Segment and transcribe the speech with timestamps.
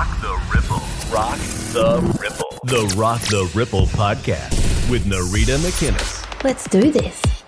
[0.00, 0.80] Rock the Ripple.
[1.12, 1.38] Rock
[1.74, 2.58] the Ripple.
[2.64, 6.42] The Rock the Ripple podcast with Nereeda McInnes.
[6.42, 7.39] Let's do this.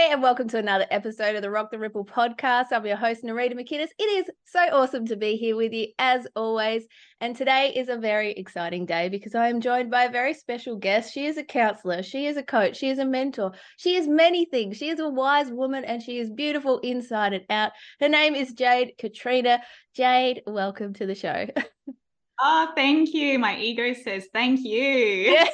[0.00, 2.66] And welcome to another episode of the Rock the Ripple podcast.
[2.70, 3.88] I'm your host, Nereeda McInnes.
[3.98, 6.86] It is so awesome to be here with you as always.
[7.20, 10.76] And today is a very exciting day because I am joined by a very special
[10.76, 11.12] guest.
[11.12, 14.44] She is a counselor, she is a coach, she is a mentor, she is many
[14.44, 14.76] things.
[14.76, 17.72] She is a wise woman and she is beautiful inside and out.
[18.00, 19.60] Her name is Jade Katrina.
[19.96, 21.48] Jade, welcome to the show.
[22.40, 23.40] Oh, thank you.
[23.40, 25.44] My ego says thank you.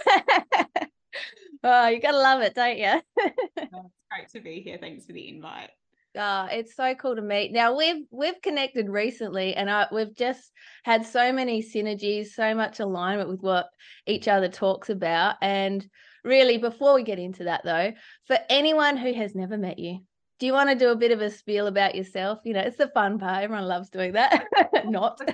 [1.64, 3.00] oh, you gotta love it, don't you?
[4.14, 4.78] Great to be here.
[4.78, 5.70] Thanks for the invite.
[6.16, 7.52] Oh, it's so cool to meet.
[7.52, 10.52] Now we've we've connected recently, and I, we've just
[10.84, 13.66] had so many synergies, so much alignment with what
[14.06, 15.36] each other talks about.
[15.42, 15.84] And
[16.22, 17.92] really, before we get into that, though,
[18.28, 20.00] for anyone who has never met you,
[20.38, 22.40] do you want to do a bit of a spiel about yourself?
[22.44, 23.44] You know, it's the fun part.
[23.44, 24.46] Everyone loves doing that.
[24.84, 25.20] Not.
[25.28, 25.32] I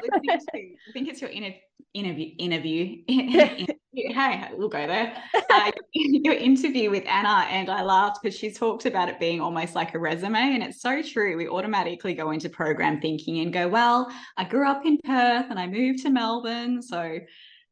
[0.93, 1.57] think it's your inter-
[1.95, 2.35] interview.
[2.39, 3.03] Interview.
[3.09, 5.17] hey, we'll go there.
[5.51, 9.75] Uh, your interview with Anna, and I laughed because she talked about it being almost
[9.75, 11.37] like a resume, and it's so true.
[11.37, 15.59] We automatically go into program thinking and go, "Well, I grew up in Perth and
[15.59, 17.19] I moved to Melbourne, so."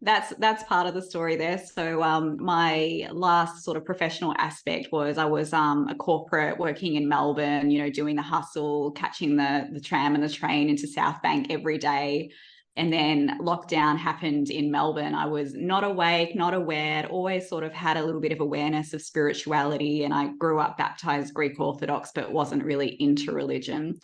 [0.01, 1.59] That's that's part of the story there.
[1.59, 6.95] So um, my last sort of professional aspect was i was um, a corporate working
[6.95, 10.87] in melbourne you know doing the hustle catching the the tram and the train into
[10.87, 12.31] south bank every day.
[12.77, 15.17] And then lockdown happened in melbourne.
[15.17, 18.95] I was not awake not aware always sort of had a little bit of awareness
[18.95, 20.05] of spirituality.
[20.05, 23.99] And i grew up baptized greek orthodox but wasn't really into religion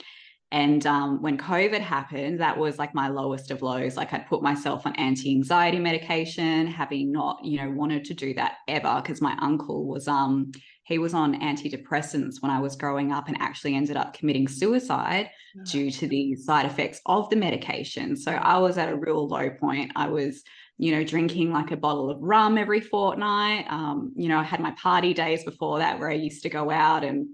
[0.54, 3.96] and um, when COVID happened, that was like my lowest of lows.
[3.96, 8.58] Like I'd put myself on anti-anxiety medication, having not, you know, wanted to do that
[8.68, 10.52] ever because my uncle was um
[10.84, 15.28] he was on antidepressants when I was growing up and actually ended up committing suicide
[15.58, 15.64] oh.
[15.64, 18.16] due to the side effects of the medication.
[18.16, 19.90] So I was at a real low point.
[19.96, 20.44] I was
[20.76, 23.66] you know, drinking like a bottle of rum every fortnight.
[23.70, 26.70] Um, you know, I had my party days before that where I used to go
[26.70, 27.28] out and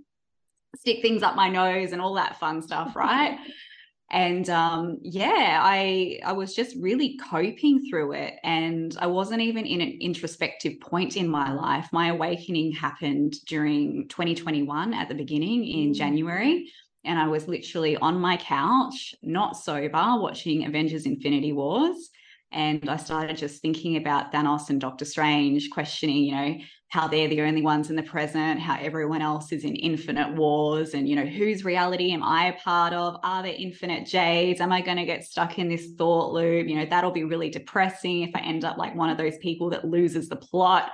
[0.77, 3.39] stick things up my nose and all that fun stuff, right?
[4.11, 9.67] and um, yeah, I I was just really coping through it, and I wasn't even
[9.67, 11.89] in an introspective point in my life.
[11.93, 15.95] My awakening happened during 2021 at the beginning in mm.
[15.95, 16.73] January.
[17.05, 19.89] And I was literally on my couch, not sober,
[20.19, 22.11] watching Avengers Infinity Wars.
[22.53, 26.59] And I started just thinking about Thanos and Doctor Strange, questioning, you know,
[26.91, 30.93] how they're the only ones in the present, how everyone else is in infinite wars,
[30.93, 33.17] and you know, whose reality am I a part of?
[33.23, 34.61] Are there infinite jades?
[34.61, 36.67] Am I going to get stuck in this thought loop?
[36.67, 39.71] You know, that'll be really depressing if I end up like one of those people
[39.71, 40.91] that loses the plot.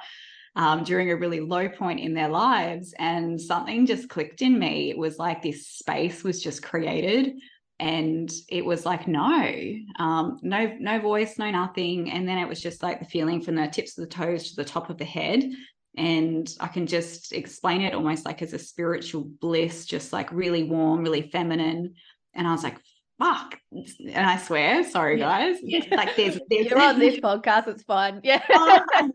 [0.55, 2.95] Um, during a really low point in their lives.
[2.99, 4.89] And something just clicked in me.
[4.89, 7.35] It was like this space was just created.
[7.79, 9.53] And it was like, no,
[9.99, 12.11] um, no, no voice, no nothing.
[12.11, 14.57] And then it was just like the feeling from the tips of the toes to
[14.57, 15.45] the top of the head
[15.97, 20.63] and I can just explain it almost like as a spiritual bliss, just like really
[20.63, 21.95] warm, really feminine.
[22.35, 22.77] And I was like,
[23.19, 23.59] fuck.
[23.73, 25.53] And I swear, sorry yeah.
[25.55, 25.89] guys.
[25.91, 28.21] Like there's, there's you're on this podcast, it's fine.
[28.23, 28.43] Yeah.
[28.51, 28.81] Oh,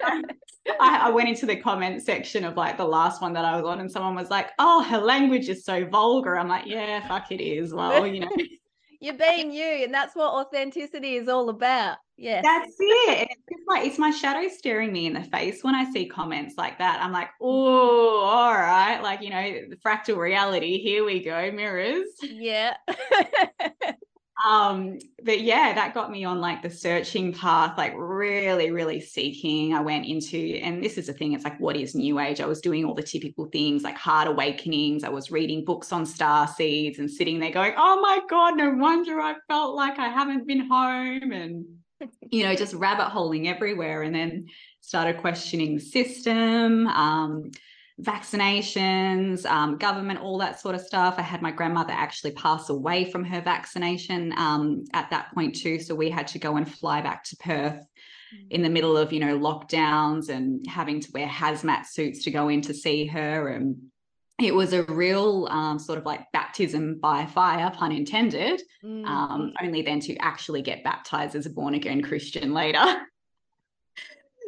[0.79, 3.65] I, I, went into the comment section of like the last one that I was
[3.65, 6.37] on, and someone was like, Oh, her language is so vulgar.
[6.37, 7.73] I'm like, Yeah, fuck it is.
[7.73, 8.31] Well, you know.
[9.01, 11.97] You're being you, and that's what authenticity is all about.
[12.17, 12.41] Yeah.
[12.43, 13.29] That's it.
[13.47, 16.77] It's like it's my shadow staring me in the face when I see comments like
[16.77, 17.01] that.
[17.01, 19.01] I'm like, oh, all right.
[19.01, 20.77] Like, you know, the fractal reality.
[20.77, 22.09] Here we go, mirrors.
[22.21, 22.75] Yeah.
[24.45, 29.73] um, but yeah, that got me on like the searching path, like really, really seeking.
[29.73, 32.41] I went into, and this is the thing, it's like, what is new age?
[32.41, 35.03] I was doing all the typical things like heart awakenings.
[35.03, 38.71] I was reading books on star seeds and sitting there going, oh my God, no
[38.71, 41.31] wonder I felt like I haven't been home.
[41.31, 41.65] And
[42.31, 44.01] you know, just rabbit holing everywhere.
[44.01, 44.47] And then
[44.79, 47.51] started questioning the system, um,
[48.01, 51.15] vaccinations, um, government, all that sort of stuff.
[51.17, 55.79] I had my grandmother actually pass away from her vaccination um, at that point too.
[55.79, 57.85] So we had to go and fly back to Perth
[58.33, 58.47] mm.
[58.49, 62.49] in the middle of, you know, lockdowns and having to wear hazmat suits to go
[62.49, 63.49] in to see her.
[63.49, 63.77] And
[64.39, 69.05] it was a real um, sort of like baptism by fire, pun intended, mm.
[69.05, 72.83] um, only then to actually get baptized as a born again Christian later.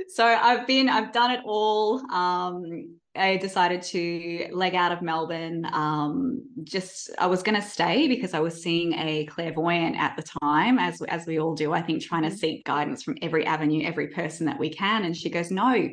[0.08, 2.00] so I've been, I've done it all.
[2.12, 5.68] Um, I decided to leg out of Melbourne.
[5.72, 10.24] Um, just I was going to stay because I was seeing a clairvoyant at the
[10.42, 11.74] time, as as we all do.
[11.74, 12.38] I think trying to mm.
[12.38, 15.06] seek guidance from every avenue, every person that we can.
[15.06, 15.90] And she goes, "No,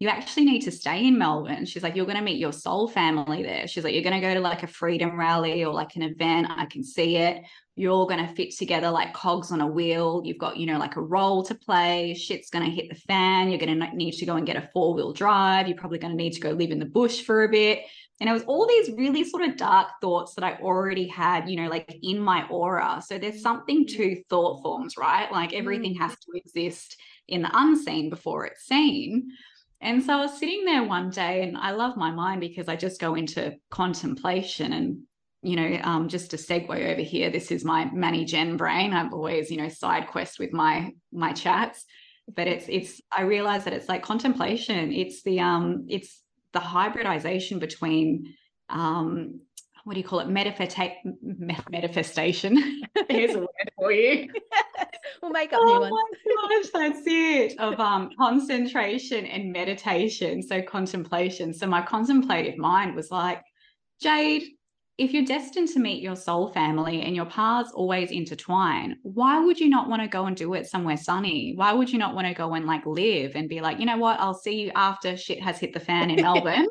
[0.00, 1.64] you actually need to stay in Melbourne.
[1.64, 3.68] She's like, you're going to meet your soul family there.
[3.68, 6.48] She's like, you're going to go to like a freedom rally or like an event.
[6.50, 7.44] I can see it.
[7.76, 10.22] You're all going to fit together like cogs on a wheel.
[10.24, 12.14] You've got, you know, like a role to play.
[12.14, 13.48] Shit's going to hit the fan.
[13.48, 15.68] You're going to need to go and get a four wheel drive.
[15.68, 17.80] You're probably going to need to go live in the bush for a bit.
[18.20, 21.56] And it was all these really sort of dark thoughts that I already had, you
[21.56, 23.02] know, like in my aura.
[23.04, 25.30] So there's something to thought forms, right?
[25.32, 25.98] Like everything mm.
[25.98, 29.32] has to exist in the unseen before it's seen.
[29.84, 32.74] And so I was sitting there one day, and I love my mind because I
[32.74, 34.72] just go into contemplation.
[34.72, 35.02] And,
[35.42, 38.94] you know, um, just a segue over here, this is my Manny Gen brain.
[38.94, 41.84] I've always, you know, side quest with my my chats,
[42.34, 44.90] but it's it's I realize that it's like contemplation.
[44.90, 46.22] It's the um it's
[46.54, 48.34] the hybridization between
[48.70, 49.40] um
[49.84, 50.28] what do you call it?
[50.28, 50.94] Metafeta-
[51.70, 52.82] manifestation.
[53.08, 54.30] Here's a word for you.
[55.22, 55.92] we'll make up new oh ones.
[55.92, 57.58] my gosh, that's it.
[57.58, 60.42] Of um concentration and meditation.
[60.42, 61.52] So contemplation.
[61.52, 63.42] So my contemplative mind was like,
[64.00, 64.44] Jade,
[64.96, 69.58] if you're destined to meet your soul family and your paths always intertwine, why would
[69.60, 71.52] you not want to go and do it somewhere sunny?
[71.56, 73.98] Why would you not want to go and like live and be like, you know
[73.98, 76.68] what, I'll see you after shit has hit the fan in Melbourne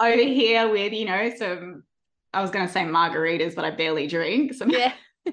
[0.00, 1.84] over here with, you know, some
[2.34, 4.54] I was going to say margaritas, but I barely drink.
[4.54, 4.92] Some, Yeah.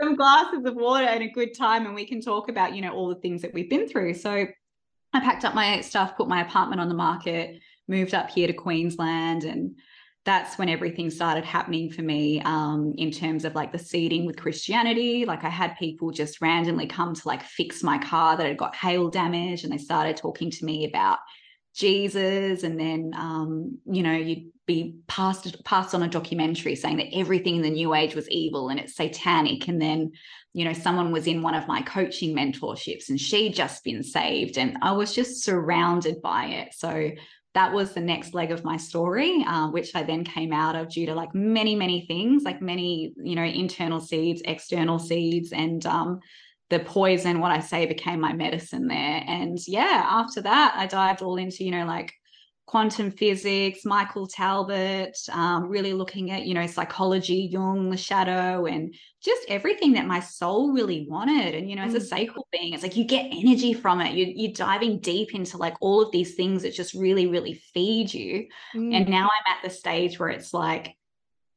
[0.00, 2.92] some glasses of water and a good time, and we can talk about, you know,
[2.92, 4.14] all the things that we've been through.
[4.14, 4.46] So
[5.12, 8.52] I packed up my stuff, put my apartment on the market, moved up here to
[8.52, 9.76] Queensland, and
[10.24, 14.36] that's when everything started happening for me um, in terms of like the seeding with
[14.36, 15.24] Christianity.
[15.24, 18.76] Like I had people just randomly come to like fix my car that had got
[18.76, 21.18] hail damage, and they started talking to me about
[21.76, 27.14] Jesus, and then um, you know you'd be passed passed on a documentary saying that
[27.14, 30.12] everything in the New Age was evil and it's satanic, and then
[30.54, 34.56] you know someone was in one of my coaching mentorships and she'd just been saved,
[34.56, 36.72] and I was just surrounded by it.
[36.72, 37.10] So
[37.52, 40.90] that was the next leg of my story, uh, which I then came out of
[40.90, 45.84] due to like many, many things, like many, you know, internal seeds, external seeds, and
[45.86, 46.20] um,
[46.68, 49.22] the poison, what I say, became my medicine there.
[49.26, 52.12] And yeah, after that, I dived all into, you know, like
[52.66, 58.92] quantum physics, Michael Talbot, um, really looking at, you know, psychology, Jung, the shadow, and
[59.22, 61.54] just everything that my soul really wanted.
[61.54, 62.08] And, you know, as a Mm.
[62.08, 64.14] sacral being, it's like you get energy from it.
[64.14, 68.12] You, you're diving deep into like all of these things that just really, really feed
[68.12, 68.48] you.
[68.74, 68.92] Mm.
[68.92, 70.96] And now I'm at the stage where it's like,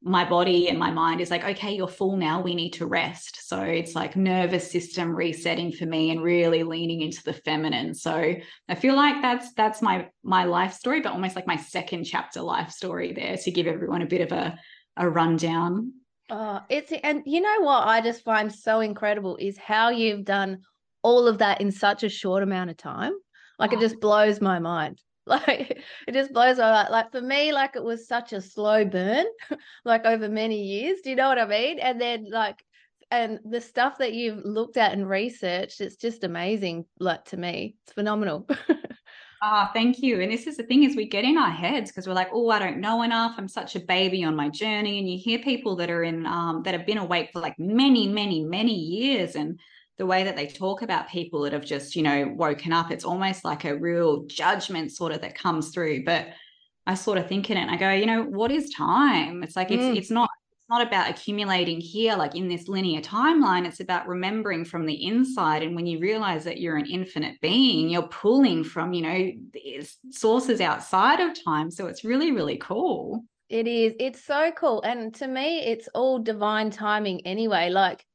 [0.02, 2.40] my body and my mind is like, okay, you're full now.
[2.40, 3.46] We need to rest.
[3.46, 7.94] So it's like nervous system resetting for me and really leaning into the feminine.
[7.94, 8.34] So
[8.68, 12.40] I feel like that's that's my my life story, but almost like my second chapter
[12.40, 14.58] life story there to give everyone a bit of a
[14.96, 15.92] a rundown.
[16.30, 20.60] Oh, it's and you know what I just find so incredible is how you've done
[21.02, 23.12] all of that in such a short amount of time.
[23.58, 23.80] Like it Oh.
[23.82, 24.98] just blows my mind.
[25.46, 26.88] Like it just blows my mind.
[26.90, 29.26] Like for me, like it was such a slow burn,
[29.84, 31.00] like over many years.
[31.02, 31.78] Do you know what I mean?
[31.78, 32.62] And then like
[33.10, 37.76] and the stuff that you've looked at and researched, it's just amazing, like to me.
[37.84, 38.48] It's phenomenal.
[39.42, 40.20] Ah, thank you.
[40.20, 42.50] And this is the thing is we get in our heads because we're like, oh,
[42.50, 43.36] I don't know enough.
[43.38, 44.98] I'm such a baby on my journey.
[44.98, 48.06] And you hear people that are in um that have been awake for like many,
[48.06, 49.36] many, many years.
[49.36, 49.58] And
[50.00, 53.04] the way that they talk about people that have just, you know, woken up, it's
[53.04, 56.04] almost like a real judgment sort of that comes through.
[56.04, 56.28] But
[56.86, 59.42] I sort of think in it and I go, you know, what is time?
[59.44, 59.96] It's like it's Mm.
[60.00, 64.64] it's not it's not about accumulating here like in this linear timeline it's about remembering
[64.64, 68.92] from the inside and when you realize that you're an infinite being you're pulling from
[68.92, 69.20] you know
[70.10, 73.94] sources outside of time so it's really really cool It is.
[73.98, 74.80] It's so cool.
[74.82, 77.68] And to me, it's all divine timing anyway.
[77.70, 78.06] Like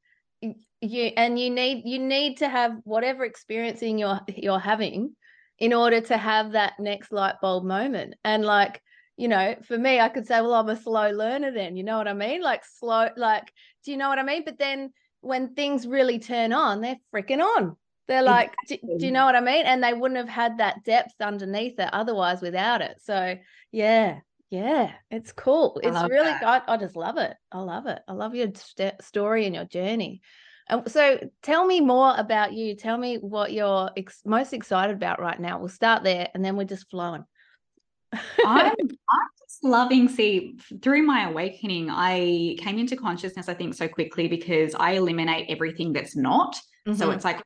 [0.90, 5.14] you and you need you need to have whatever experiencing you're you're having
[5.58, 8.14] in order to have that next light bulb moment.
[8.24, 8.82] And like,
[9.16, 11.96] you know, for me, I could say, well, I'm a slow learner then, you know
[11.96, 12.42] what I mean?
[12.42, 13.50] Like slow, like,
[13.84, 14.42] do you know what I mean?
[14.44, 17.76] But then when things really turn on, they're freaking on.
[18.06, 19.66] They're like, do, do you know what I mean?
[19.66, 22.98] And they wouldn't have had that depth underneath it otherwise without it.
[23.02, 23.36] So
[23.72, 25.80] yeah, yeah, it's cool.
[25.82, 26.64] I It's really, that.
[26.68, 27.34] I, I just love it.
[27.50, 27.98] I love it.
[28.06, 30.20] I love your st- story and your journey.
[30.68, 32.74] And so tell me more about you.
[32.74, 35.58] Tell me what you're ex- most excited about right now.
[35.58, 37.24] We'll start there and then we're just flowing.
[38.44, 43.88] I'm, I'm just loving see through my awakening i came into consciousness i think so
[43.88, 46.56] quickly because i eliminate everything that's not
[46.94, 47.14] so Mhm.
[47.14, 47.42] it's like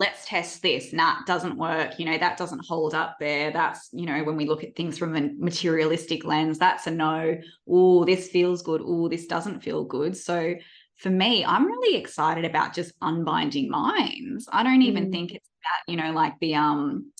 [0.00, 4.04] let's test this nah doesn't work you know that doesn't hold up there that's you
[4.06, 7.36] know when we look at things from a materialistic lens that's a no
[7.68, 10.54] oh this feels good oh this doesn't feel good so
[11.00, 15.12] for me i'm really excited about just unbinding minds i don't even Mm.
[15.12, 17.10] think it's about you know like the um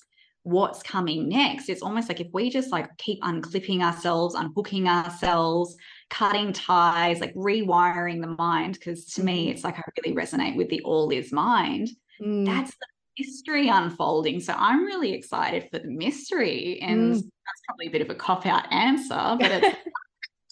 [0.43, 1.69] what's coming next.
[1.69, 5.75] It's almost like if we just like keep unclipping ourselves, unhooking ourselves,
[6.09, 9.51] cutting ties, like rewiring the mind, because to me, mm-hmm.
[9.51, 11.89] it's like I really resonate with the all is mind.
[12.21, 12.45] Mm.
[12.45, 12.87] That's the
[13.19, 14.39] mystery unfolding.
[14.39, 16.79] So I'm really excited for the mystery.
[16.81, 17.21] And mm.
[17.21, 19.77] that's probably a bit of a cop out answer, but it's,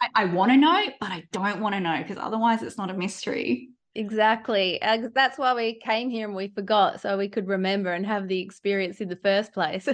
[0.01, 2.89] I, I want to know, but I don't want to know because otherwise it's not
[2.89, 3.70] a mystery.
[3.96, 4.82] Exactly.
[4.82, 8.27] Uh, that's why we came here and we forgot so we could remember and have
[8.27, 9.88] the experience in the first place.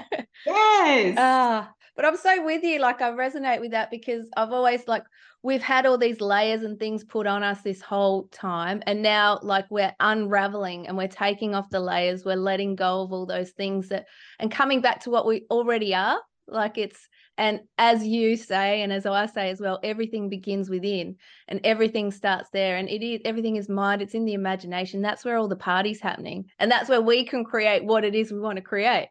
[0.46, 1.18] yes.
[1.18, 2.78] Uh, but I'm so with you.
[2.78, 5.04] Like, I resonate with that because I've always, like,
[5.42, 8.82] we've had all these layers and things put on us this whole time.
[8.86, 12.24] And now, like, we're unraveling and we're taking off the layers.
[12.24, 14.06] We're letting go of all those things that,
[14.38, 16.18] and coming back to what we already are.
[16.48, 16.98] Like, it's,
[17.38, 21.16] and as you say, and as I say as well, everything begins within
[21.48, 22.76] and everything starts there.
[22.76, 25.00] And it is everything is mind, it's in the imagination.
[25.00, 26.50] That's where all the party's happening.
[26.58, 29.08] And that's where we can create what it is we want to create.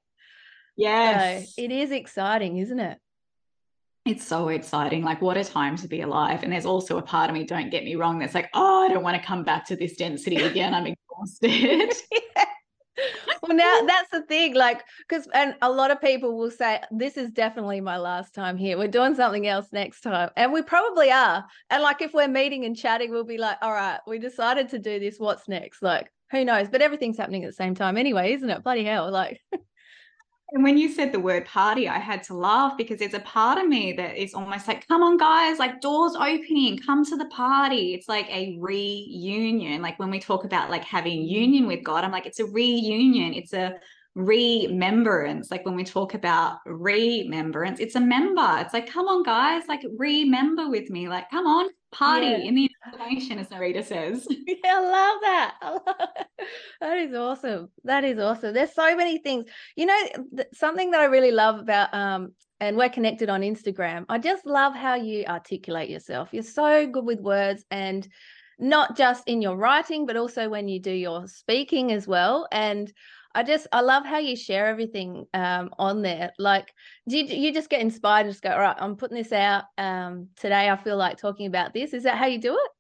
[0.77, 1.55] Yes.
[1.55, 2.97] So it is exciting, isn't it?
[4.05, 5.03] It's so exciting.
[5.03, 6.41] Like, what a time to be alive.
[6.41, 8.87] And there's also a part of me, don't get me wrong, that's like, oh, I
[8.87, 10.73] don't want to come back to this density again.
[10.73, 10.87] I'm
[11.21, 11.93] exhausted.
[12.11, 12.45] yeah
[13.41, 17.17] well now that's the thing like because and a lot of people will say this
[17.17, 18.77] is definitely my last time here.
[18.77, 20.29] We're doing something else next time.
[20.35, 21.45] And we probably are.
[21.69, 24.79] And like if we're meeting and chatting we'll be like all right we decided to
[24.79, 25.17] do this.
[25.17, 25.81] What's next?
[25.81, 26.69] Like who knows?
[26.69, 28.63] But everything's happening at the same time anyway isn't it?
[28.63, 29.41] Bloody hell like
[30.53, 33.57] And when you said the word party, I had to laugh because there's a part
[33.57, 37.27] of me that is almost like, come on, guys, like doors opening, come to the
[37.27, 37.93] party.
[37.93, 39.81] It's like a reunion.
[39.81, 43.33] Like when we talk about like having union with God, I'm like, it's a reunion.
[43.33, 43.75] It's a
[44.13, 48.57] remembrance like when we talk about remembrance it's a member.
[48.59, 52.37] It's like come on guys like remember with me like come on party yeah.
[52.37, 54.27] in the imagination as Nereeda says.
[54.47, 55.55] Yeah i love that.
[55.61, 56.27] I love that.
[56.81, 57.69] that is awesome.
[57.85, 58.53] That is awesome.
[58.53, 59.45] There's so many things.
[59.77, 59.99] You know
[60.35, 64.45] th- something that i really love about um and we're connected on instagram i just
[64.45, 66.29] love how you articulate yourself.
[66.33, 68.05] You're so good with words and
[68.59, 72.47] not just in your writing but also when you do your speaking as well.
[72.51, 72.91] And
[73.33, 76.31] I just I love how you share everything um, on there.
[76.37, 76.73] Like,
[77.07, 79.65] do you, you just get inspired and just go, all right, I'm putting this out
[79.77, 80.69] um, today.
[80.69, 81.93] I feel like talking about this.
[81.93, 82.71] Is that how you do it?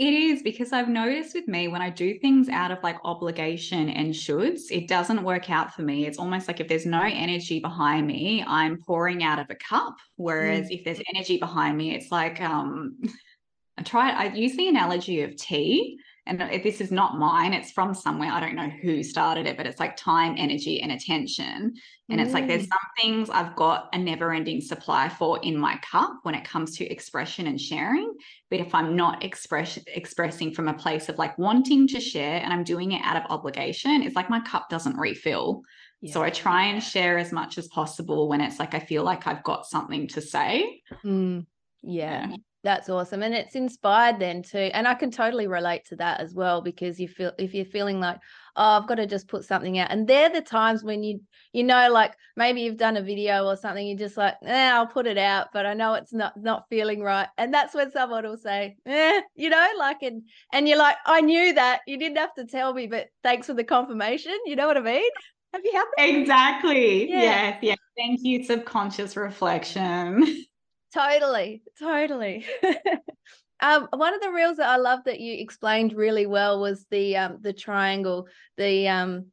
[0.00, 3.90] It is because I've noticed with me when I do things out of like obligation
[3.90, 6.06] and shoulds, it doesn't work out for me.
[6.06, 9.96] It's almost like if there's no energy behind me, I'm pouring out of a cup.
[10.16, 10.78] Whereas mm.
[10.78, 12.96] if there's energy behind me, it's like um
[13.76, 15.98] I try I use the analogy of tea
[16.30, 19.66] and this is not mine it's from somewhere i don't know who started it but
[19.66, 21.74] it's like time energy and attention
[22.08, 22.24] and mm.
[22.24, 22.68] it's like there's mm.
[22.68, 26.76] some things i've got a never ending supply for in my cup when it comes
[26.76, 28.14] to expression and sharing
[28.48, 32.52] but if i'm not express expressing from a place of like wanting to share and
[32.52, 35.62] i'm doing it out of obligation it's like my cup doesn't refill
[36.00, 36.12] yeah.
[36.12, 39.26] so i try and share as much as possible when it's like i feel like
[39.26, 41.44] i've got something to say mm.
[41.82, 42.28] yeah.
[42.30, 43.22] yeah that's awesome.
[43.22, 44.70] And it's inspired then too.
[44.74, 48.00] And I can totally relate to that as well because you feel if you're feeling
[48.00, 48.18] like,
[48.56, 49.90] oh, I've got to just put something out.
[49.90, 51.20] And they're the times when you
[51.52, 54.86] you know, like maybe you've done a video or something, you're just like, eh, I'll
[54.86, 57.28] put it out, but I know it's not not feeling right.
[57.38, 61.22] And that's when someone will say, eh, you know, like and and you're like, I
[61.22, 61.80] knew that.
[61.86, 64.36] You didn't have to tell me, but thanks for the confirmation.
[64.44, 65.10] You know what I mean?
[65.52, 66.08] Have you had that?
[66.08, 67.10] Exactly.
[67.10, 67.20] Yeah.
[67.22, 67.58] Yes.
[67.62, 67.78] Yes.
[67.96, 68.44] Thank you.
[68.44, 70.44] Subconscious reflection.
[70.92, 72.44] Totally, totally.
[73.60, 77.16] um, one of the reels that I love that you explained really well was the
[77.16, 79.26] um, the triangle, the um,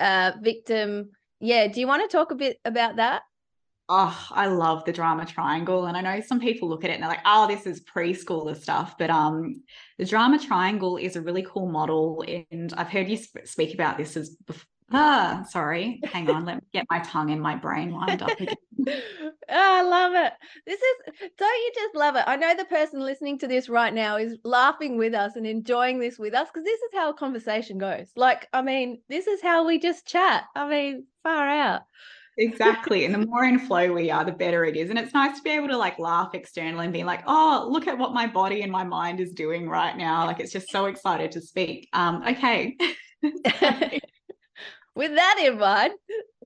[0.00, 1.10] uh, victim.
[1.40, 3.22] Yeah, do you want to talk a bit about that?
[3.88, 5.86] Oh, I love the drama triangle.
[5.86, 8.56] And I know some people look at it and they're like, oh, this is preschooler
[8.56, 8.94] stuff.
[8.96, 9.62] But um,
[9.98, 12.24] the drama triangle is a really cool model.
[12.50, 14.36] And I've heard you sp- speak about this as
[14.90, 16.00] Ah, sorry.
[16.04, 16.44] Hang on.
[16.44, 18.54] Let me get my tongue and my brain lined up again.
[18.88, 19.00] oh,
[19.50, 20.32] I love it.
[20.66, 22.24] This is, don't you just love it?
[22.26, 25.98] I know the person listening to this right now is laughing with us and enjoying
[25.98, 28.08] this with us because this is how a conversation goes.
[28.16, 30.44] Like, I mean, this is how we just chat.
[30.54, 31.82] I mean, far out.
[32.36, 33.04] exactly.
[33.04, 34.90] And the more in flow we are, the better it is.
[34.90, 37.86] And it's nice to be able to like laugh externally and be like, oh, look
[37.86, 40.26] at what my body and my mind is doing right now.
[40.26, 41.88] Like, it's just so excited to speak.
[41.92, 42.76] Um, okay.
[44.94, 45.92] with that in mind.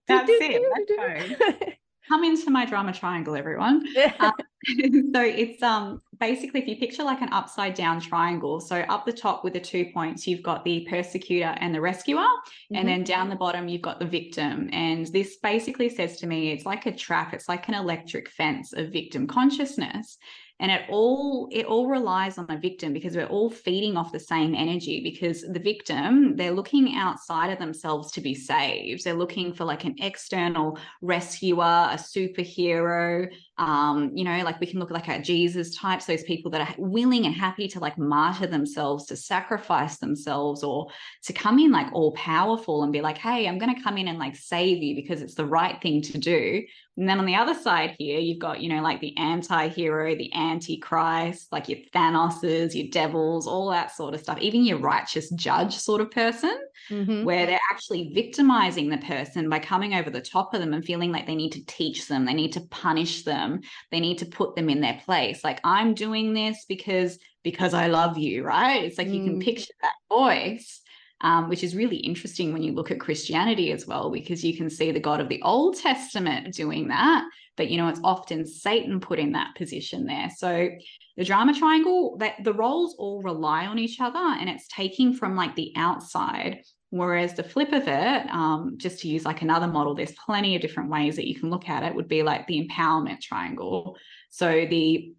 [0.08, 1.78] That's it.
[2.08, 3.84] Come into my drama triangle, everyone.
[4.20, 4.32] Um,
[5.14, 8.60] so it's um basically if you picture like an upside down triangle.
[8.60, 12.18] So up the top with the two points, you've got the persecutor and the rescuer,
[12.18, 12.76] mm-hmm.
[12.76, 14.68] and then down the bottom you've got the victim.
[14.72, 17.32] And this basically says to me, it's like a trap.
[17.32, 20.18] It's like an electric fence of victim consciousness.
[20.58, 24.20] And it all it all relies on the victim because we're all feeding off the
[24.20, 29.04] same energy because the victim they're looking outside of themselves to be saved.
[29.04, 34.78] They're looking for like an external rescuer a superhero um you know like we can
[34.78, 38.46] look like at jesus types those people that are willing and happy to like martyr
[38.46, 40.88] themselves to sacrifice themselves or
[41.22, 44.08] to come in like all powerful and be like hey i'm going to come in
[44.08, 46.62] and like save you because it's the right thing to do
[46.98, 50.14] and then on the other side here, you've got, you know, like the anti hero,
[50.14, 55.28] the antichrist, like your Thanoses, your devils, all that sort of stuff, even your righteous
[55.30, 56.58] judge sort of person,
[56.88, 57.24] mm-hmm.
[57.24, 61.12] where they're actually victimizing the person by coming over the top of them and feeling
[61.12, 63.45] like they need to teach them, they need to punish them,
[63.90, 65.42] they need to put them in their place.
[65.42, 68.84] Like, I'm doing this because because I love you, right?
[68.84, 69.14] It's like mm.
[69.14, 69.44] you can mm.
[69.44, 70.82] picture that voice
[71.22, 74.68] um, which is really interesting when you look at Christianity as well, because you can
[74.68, 77.26] see the God of the Old Testament doing that.
[77.56, 80.28] But you know, it's often Satan put in that position there.
[80.36, 80.68] So
[81.16, 85.36] the drama triangle, that the roles all rely on each other, and it's taking from
[85.36, 86.62] like the outside.
[86.90, 90.62] Whereas the flip of it, um, just to use like another model, there's plenty of
[90.62, 91.94] different ways that you can look at it.
[91.94, 93.96] Would be like the empowerment triangle.
[94.30, 95.12] So the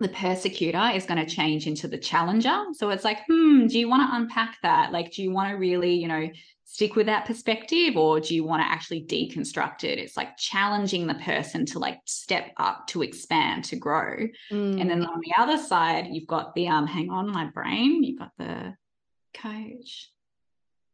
[0.00, 2.64] the persecutor is going to change into the challenger.
[2.72, 4.92] So it's like, hmm, do you want to unpack that?
[4.92, 6.26] Like, do you want to really, you know,
[6.64, 9.98] stick with that perspective or do you want to actually deconstruct it?
[9.98, 14.16] It's like challenging the person to like step up, to expand, to grow.
[14.50, 14.80] Mm.
[14.80, 18.20] And then on the other side, you've got the um, hang on, my brain, you've
[18.20, 18.74] got the
[19.34, 20.10] coach.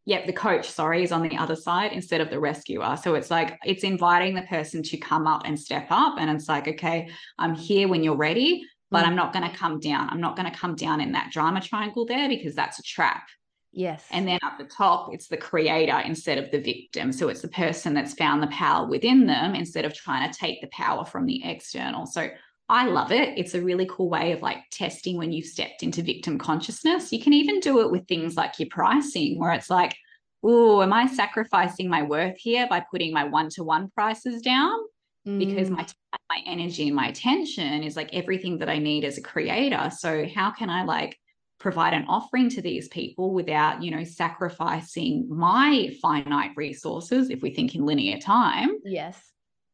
[0.06, 2.96] Yep, the coach, sorry, is on the other side instead of the rescuer.
[2.96, 6.16] So it's like it's inviting the person to come up and step up.
[6.18, 7.08] And it's like, okay,
[7.38, 9.08] I'm here when you're ready but mm.
[9.08, 10.08] I'm not going to come down.
[10.10, 13.26] I'm not going to come down in that drama triangle there because that's a trap.
[13.72, 14.06] Yes.
[14.10, 17.12] And then at the top, it's the creator instead of the victim.
[17.12, 20.62] So it's the person that's found the power within them instead of trying to take
[20.62, 22.06] the power from the external.
[22.06, 22.30] So
[22.68, 23.38] I love it.
[23.38, 27.12] It's a really cool way of like testing when you've stepped into victim consciousness.
[27.12, 29.94] You can even do it with things like your pricing, where it's like,
[30.42, 34.78] oh, am I sacrificing my worth here by putting my one to one prices down?
[35.26, 35.38] mm.
[35.38, 35.86] because my
[36.30, 39.90] my energy and my attention is like everything that I need as a creator.
[39.96, 41.18] So how can I like
[41.58, 47.54] provide an offering to these people without, you know, sacrificing my finite resources if we
[47.54, 48.70] think in linear time?
[48.84, 49.20] Yes.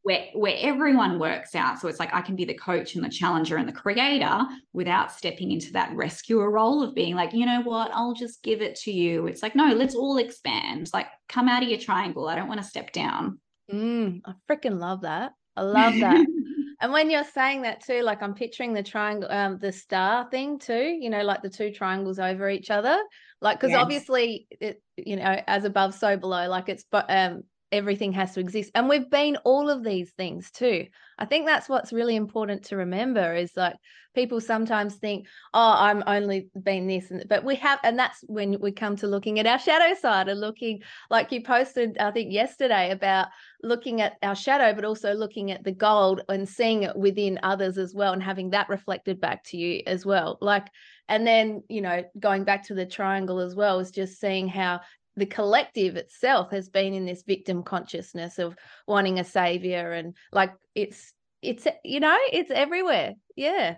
[0.03, 1.79] Where, where everyone works out.
[1.79, 4.41] So it's like I can be the coach and the challenger and the creator
[4.73, 8.61] without stepping into that rescuer role of being like, you know what, I'll just give
[8.61, 9.27] it to you.
[9.27, 10.89] It's like, no, let's all expand.
[10.93, 12.27] Like, come out of your triangle.
[12.27, 13.39] I don't want to step down.
[13.71, 15.31] Mm, I freaking love that.
[15.55, 16.25] I love that.
[16.81, 20.59] and when you're saying that too, like I'm picturing the triangle, um, the star thing
[20.59, 22.97] too, you know, like the two triangles over each other.
[23.41, 23.81] Like, because yes.
[23.81, 28.39] obviously, it, you know, as above, so below, like it's, but um, everything has to
[28.39, 28.71] exist.
[28.75, 30.87] And we've been all of these things too.
[31.17, 33.75] I think that's what's really important to remember is like
[34.15, 38.59] people sometimes think, oh, I'm only been this, and but we have, and that's when
[38.59, 42.31] we come to looking at our shadow side and looking, like you posted, I think
[42.31, 43.27] yesterday about
[43.63, 47.77] looking at our shadow, but also looking at the gold and seeing it within others
[47.77, 50.37] as well, and having that reflected back to you as well.
[50.41, 50.67] Like,
[51.09, 54.81] and then you know, going back to the triangle as well is just seeing how
[55.15, 58.55] the collective itself has been in this victim consciousness of
[58.87, 63.13] wanting a savior and like it's it's you know it's everywhere.
[63.35, 63.75] Yeah.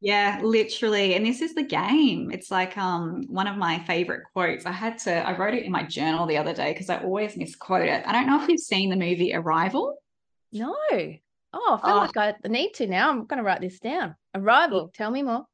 [0.00, 2.30] Yeah literally and this is the game.
[2.30, 4.66] It's like um one of my favorite quotes.
[4.66, 7.36] I had to i wrote it in my journal the other day because i always
[7.36, 8.06] misquote it.
[8.06, 9.96] I don't know if you've seen the movie arrival?
[10.52, 10.76] No.
[11.52, 12.10] Oh i feel oh.
[12.14, 13.10] like i need to now.
[13.10, 14.14] I'm going to write this down.
[14.34, 15.46] Arrival tell me more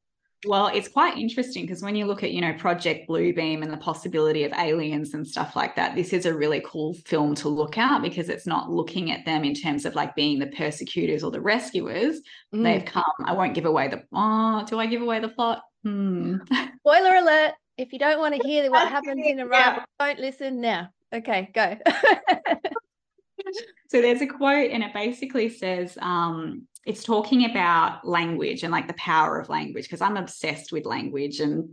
[0.45, 3.77] well, it's quite interesting because when you look at, you know, Project Bluebeam and the
[3.77, 7.77] possibility of aliens and stuff like that, this is a really cool film to look
[7.77, 11.31] at because it's not looking at them in terms of like being the persecutors or
[11.31, 12.21] the rescuers.
[12.53, 12.63] Mm.
[12.63, 13.03] They've come.
[13.25, 14.03] I won't give away the.
[14.13, 15.61] Oh, do I give away the plot?
[15.83, 16.37] Hmm.
[16.79, 17.53] Spoiler alert!
[17.77, 19.83] If you don't want to hear what happens in a yeah.
[19.99, 20.89] don't listen now.
[21.13, 21.77] Okay, go.
[23.89, 28.87] so there's a quote, and it basically says, um, it's talking about language and like
[28.87, 31.69] the power of language because I'm obsessed with language and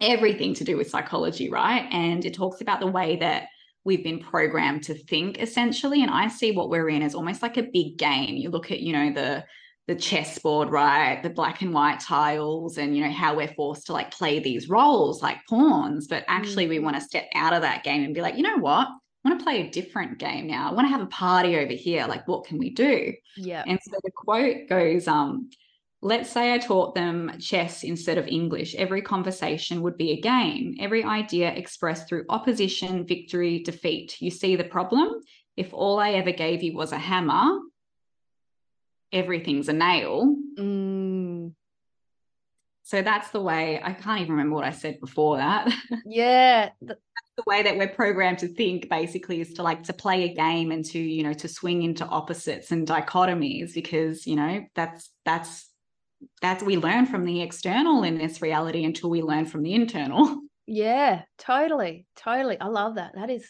[0.00, 1.88] everything to do with psychology, right?
[1.90, 3.48] And it talks about the way that
[3.84, 6.02] we've been programmed to think essentially.
[6.02, 8.36] And I see what we're in as almost like a big game.
[8.36, 9.44] You look at, you know, the
[9.86, 11.22] the chessboard, right?
[11.22, 14.68] The black and white tiles, and you know, how we're forced to like play these
[14.68, 16.06] roles like pawns.
[16.06, 16.70] But actually, mm.
[16.70, 18.88] we want to step out of that game and be like, you know what?
[19.24, 20.68] I want to play a different game now.
[20.68, 22.06] I want to have a party over here.
[22.06, 23.14] Like, what can we do?
[23.36, 23.64] Yeah.
[23.66, 25.48] And so the quote goes, um,
[26.02, 28.74] let's say I taught them chess instead of English.
[28.74, 34.20] Every conversation would be a game, every idea expressed through opposition, victory, defeat.
[34.20, 35.08] You see the problem?
[35.56, 37.58] If all I ever gave you was a hammer,
[39.10, 40.36] everything's a nail.
[40.58, 41.52] Mm.
[42.82, 45.72] So that's the way I can't even remember what I said before that.
[46.04, 46.70] Yeah.
[47.36, 50.70] The way that we're programmed to think basically is to like to play a game
[50.70, 55.68] and to, you know, to swing into opposites and dichotomies because, you know, that's that's
[56.40, 60.40] that's we learn from the external in this reality until we learn from the internal.
[60.66, 62.06] Yeah, totally.
[62.16, 62.58] Totally.
[62.58, 63.12] I love that.
[63.14, 63.46] That is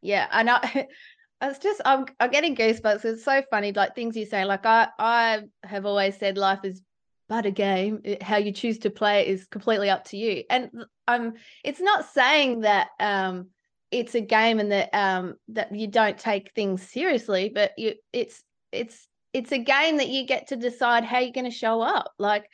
[0.00, 0.26] yeah.
[0.30, 0.86] And I
[1.42, 3.04] it's just I'm I'm getting goosebumps.
[3.04, 4.44] It's so funny, like things you say.
[4.44, 6.80] Like I I have always said life is
[7.28, 8.02] but a game.
[8.20, 10.44] How you choose to play it is completely up to you.
[10.50, 10.70] And
[11.08, 11.34] um
[11.64, 13.48] it's not saying that um
[13.90, 18.42] it's a game and that um that you don't take things seriously, but you it's
[18.72, 22.10] it's it's a game that you get to decide how you're going to show up.
[22.18, 22.48] Like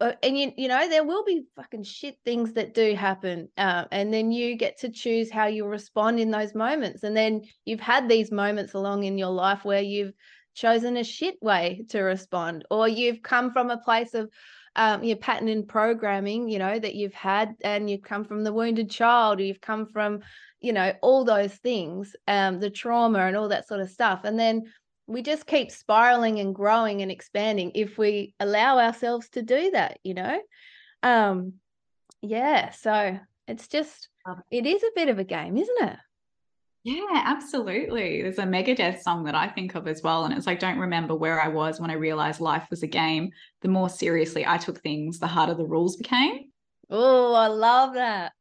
[0.00, 3.84] uh, and you you know there will be fucking shit things that do happen uh,
[3.92, 7.80] and then you get to choose how you respond in those moments and then you've
[7.80, 10.12] had these moments along in your life where you've
[10.54, 14.30] chosen a shit way to respond or you've come from a place of
[14.74, 18.52] um, your pattern in programming you know that you've had and you've come from the
[18.52, 20.20] wounded child or you've come from
[20.60, 24.22] you know all those things um, the trauma and all that sort of stuff.
[24.24, 24.62] And then
[25.06, 29.98] we just keep spiraling and growing and expanding if we allow ourselves to do that
[30.02, 30.40] you know?
[31.02, 31.54] Um
[32.22, 34.08] yeah so it's just
[34.50, 35.96] it is a bit of a game isn't it
[36.84, 38.22] yeah absolutely.
[38.22, 41.14] There's a megadeth song that i think of as well and it's like don't remember
[41.14, 43.30] where i was when i realized life was a game.
[43.60, 46.50] The more seriously i took things the harder the rules became.
[46.90, 48.32] Oh i love that.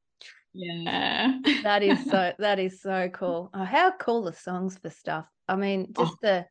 [0.54, 1.40] Yeah.
[1.64, 3.50] That is so that is so cool.
[3.54, 5.26] Oh, how cool the songs for stuff?
[5.48, 6.18] I mean just oh.
[6.22, 6.46] the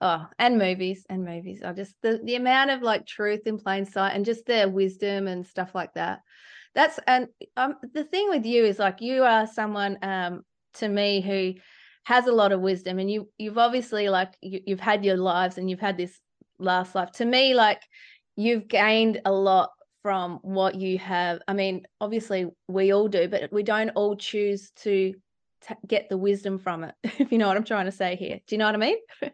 [0.00, 1.62] oh and movies and movies.
[1.64, 5.28] I just the, the amount of like truth in plain sight and just their wisdom
[5.28, 6.20] and stuff like that.
[6.74, 10.42] That's and um the thing with you is like you are someone um
[10.76, 11.54] to me who
[12.04, 15.58] has a lot of wisdom and you you've obviously like you, you've had your lives
[15.58, 16.20] and you've had this
[16.58, 17.82] last life to me like
[18.36, 19.70] you've gained a lot
[20.02, 24.70] from what you have i mean obviously we all do but we don't all choose
[24.76, 25.14] to
[25.66, 28.40] t- get the wisdom from it if you know what i'm trying to say here
[28.46, 28.96] do you know what i mean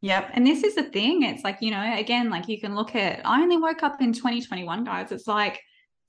[0.00, 0.30] Yep.
[0.34, 1.24] And this is the thing.
[1.24, 4.12] It's like, you know, again, like you can look at, I only woke up in
[4.12, 5.10] 2021, guys.
[5.10, 5.60] It's like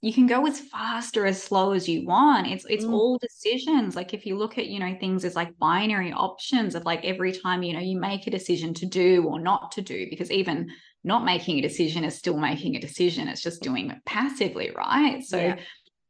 [0.02, 2.48] you can go as fast or as slow as you want.
[2.48, 2.94] It's it's mm.
[2.94, 3.96] all decisions.
[3.96, 7.34] Like if you look at, you know, things as like binary options of like every
[7.34, 10.70] time, you know, you make a decision to do or not to do, because even
[11.04, 13.28] not making a decision is still making a decision.
[13.28, 15.24] It's just doing it passively, right?
[15.24, 15.60] So yeah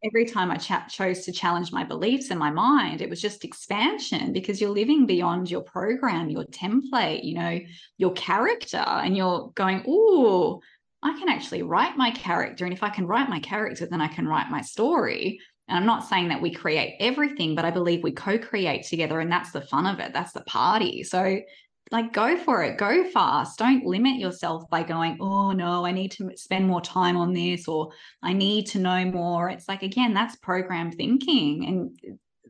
[0.04, 3.44] every time I ch- chose to challenge my beliefs in my mind, it was just
[3.44, 7.60] expansion because you're living beyond your program, your template, you know,
[7.98, 10.62] your character, and you're going, oh,
[11.02, 12.66] I can actually write my character.
[12.66, 15.40] And if I can write my character, then I can write my story.
[15.68, 19.20] And I'm not saying that we create everything, but I believe we co create together.
[19.20, 20.14] And that's the fun of it.
[20.14, 21.04] That's the party.
[21.04, 21.40] So
[21.92, 26.12] like go for it go fast don't limit yourself by going oh no i need
[26.12, 30.14] to spend more time on this or i need to know more it's like again
[30.14, 32.00] that's program thinking and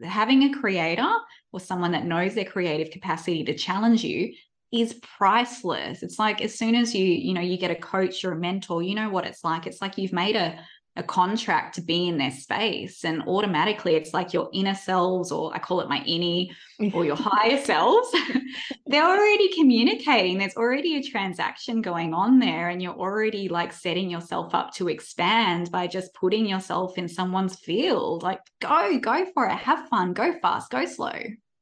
[0.03, 1.09] uh, having a creator
[1.51, 4.33] or someone that knows their creative capacity to challenge you
[4.71, 6.03] is priceless.
[6.03, 8.83] It's like as soon as you you know you get a coach or a mentor
[8.83, 9.67] you know what it's like.
[9.67, 10.59] It's like you've made a
[10.95, 15.53] a contract to be in their space and automatically it's like your inner selves or
[15.55, 16.49] i call it my innie
[16.93, 18.09] or your higher selves
[18.89, 20.39] they're already communicating.
[20.39, 24.89] There's already a transaction going on there and you're already like setting yourself up to
[24.89, 28.23] expand by just putting yourself in someone's field.
[28.23, 29.53] Like go go for it.
[29.53, 30.13] Have fun.
[30.13, 30.71] Go fast.
[30.71, 31.13] Go slow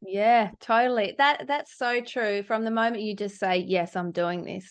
[0.01, 1.15] yeah totally.
[1.17, 2.43] That that's so true.
[2.43, 4.69] From the moment you just say yes i'm doing this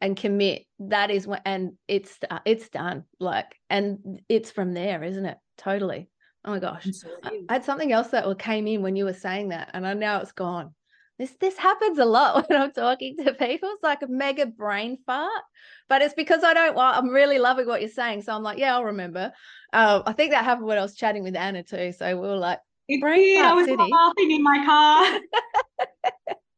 [0.00, 5.26] and commit that is when and it's it's done like and it's from there isn't
[5.26, 5.38] it?
[5.58, 6.08] Totally.
[6.44, 6.88] Oh my gosh.
[7.22, 9.94] I, I, had something else that came in when you were saying that and i
[9.94, 10.74] now it's gone.
[11.18, 13.70] This this happens a lot when i'm talking to people.
[13.70, 15.42] It's like a mega brain fart
[15.88, 18.58] but it's because i don't well, i'm really loving what you're saying so i'm like
[18.58, 19.30] yeah i'll remember.
[19.72, 22.36] Uh, i think that happened when i was chatting with anna too so we were
[22.36, 22.58] like
[23.00, 23.90] brain fart i was city.
[23.90, 25.20] laughing in my car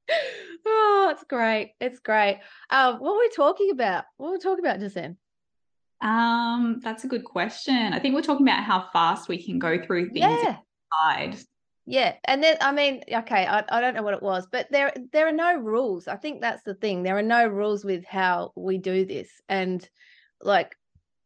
[0.66, 1.72] oh, it's great.
[1.80, 2.40] It's great.
[2.70, 4.04] Um, what were we talking about?
[4.16, 5.16] What were we talking about just then?
[6.00, 7.92] Um, that's a good question.
[7.92, 10.56] I think we're talking about how fast we can go through things yeah.
[10.92, 11.38] inside.
[11.86, 14.92] Yeah, and then I mean, okay, I, I don't know what it was, but there
[15.12, 16.08] there are no rules.
[16.08, 17.02] I think that's the thing.
[17.02, 19.86] There are no rules with how we do this, and
[20.40, 20.74] like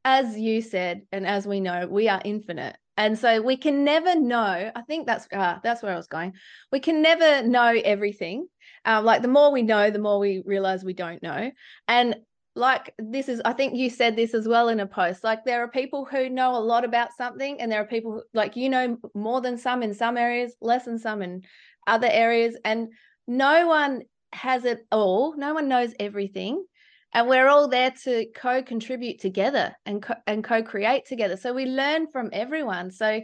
[0.04, 4.18] as you said, and as we know, we are infinite, and so we can never
[4.18, 4.72] know.
[4.74, 6.34] I think that's uh, that's where I was going.
[6.72, 8.48] We can never know everything,
[8.84, 11.52] um, like the more we know, the more we realize we don't know.
[11.86, 12.16] And
[12.56, 15.22] like this is, I think you said this as well in a post.
[15.22, 18.22] Like there are people who know a lot about something, and there are people who,
[18.34, 21.42] like you know more than some in some areas, less than some in
[21.86, 22.88] other areas, and
[23.28, 25.36] no one has it all.
[25.36, 26.64] No one knows everything.
[27.12, 31.36] And we're all there to co-contribute together and co- and co-create together.
[31.36, 32.90] So we learn from everyone.
[32.90, 33.20] So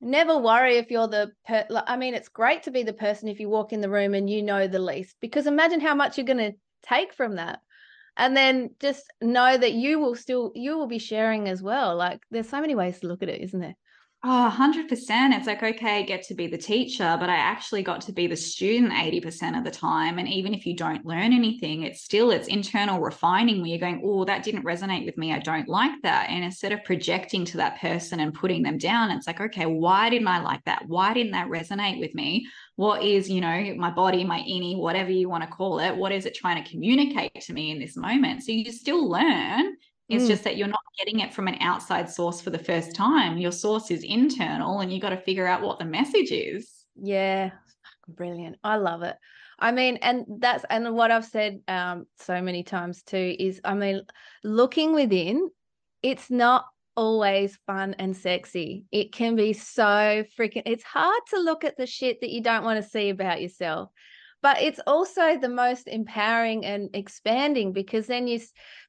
[0.00, 3.40] never worry if you're the per- i mean it's great to be the person if
[3.40, 6.26] you walk in the room and you know the least because imagine how much you're
[6.26, 6.52] going to
[6.84, 7.60] take from that.
[8.16, 11.96] And then just know that you will still you will be sharing as well.
[11.96, 13.74] Like there's so many ways to look at it isn't there
[14.26, 14.90] Oh, 100%.
[15.36, 18.26] It's like, okay, I get to be the teacher, but I actually got to be
[18.26, 20.18] the student 80% of the time.
[20.18, 24.00] And even if you don't learn anything, it's still it's internal refining where you're going,
[24.02, 25.34] oh, that didn't resonate with me.
[25.34, 26.30] I don't like that.
[26.30, 30.08] And instead of projecting to that person and putting them down, it's like, okay, why
[30.08, 30.84] didn't I like that?
[30.86, 32.46] Why didn't that resonate with me?
[32.76, 36.12] What is, you know, my body, my innie, whatever you want to call it, what
[36.12, 38.42] is it trying to communicate to me in this moment?
[38.42, 39.76] So you still learn
[40.08, 40.28] it's mm.
[40.28, 43.38] just that you're not getting it from an outside source for the first time.
[43.38, 46.70] Your source is internal and you got to figure out what the message is.
[46.96, 47.52] Yeah.
[48.08, 48.56] Brilliant.
[48.62, 49.16] I love it.
[49.58, 53.74] I mean, and that's and what I've said um so many times too is I
[53.74, 54.02] mean,
[54.42, 55.48] looking within,
[56.02, 58.84] it's not always fun and sexy.
[58.92, 62.64] It can be so freaking it's hard to look at the shit that you don't
[62.64, 63.90] want to see about yourself
[64.44, 68.38] but it's also the most empowering and expanding because then you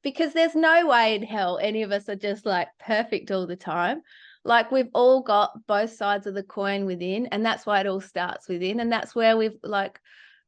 [0.04, 3.56] because there's no way in hell any of us are just like perfect all the
[3.56, 4.02] time.
[4.44, 8.02] Like we've all got both sides of the coin within and that's why it all
[8.02, 9.98] starts within and that's where we've like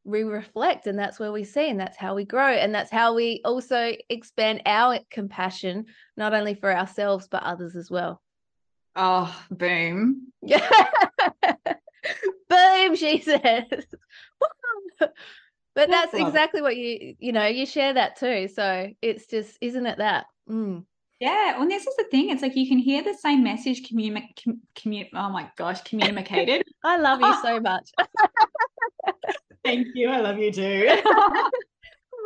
[0.03, 3.15] we reflect and that's where we see and that's how we grow and that's how
[3.15, 5.85] we also expand our compassion
[6.17, 8.21] not only for ourselves but others as well.
[8.97, 10.33] Oh boom.
[10.41, 10.69] Yeah
[12.49, 13.85] boom she says.
[15.75, 18.47] But that's exactly what you you know you share that too.
[18.47, 20.25] So it's just isn't it that?
[20.49, 20.85] Mm.
[21.19, 24.57] yeah well this is the thing it's like you can hear the same message communicate
[24.75, 26.63] commu- oh my gosh communicated.
[26.83, 27.91] I love you so much.
[29.63, 30.97] Thank you i love you too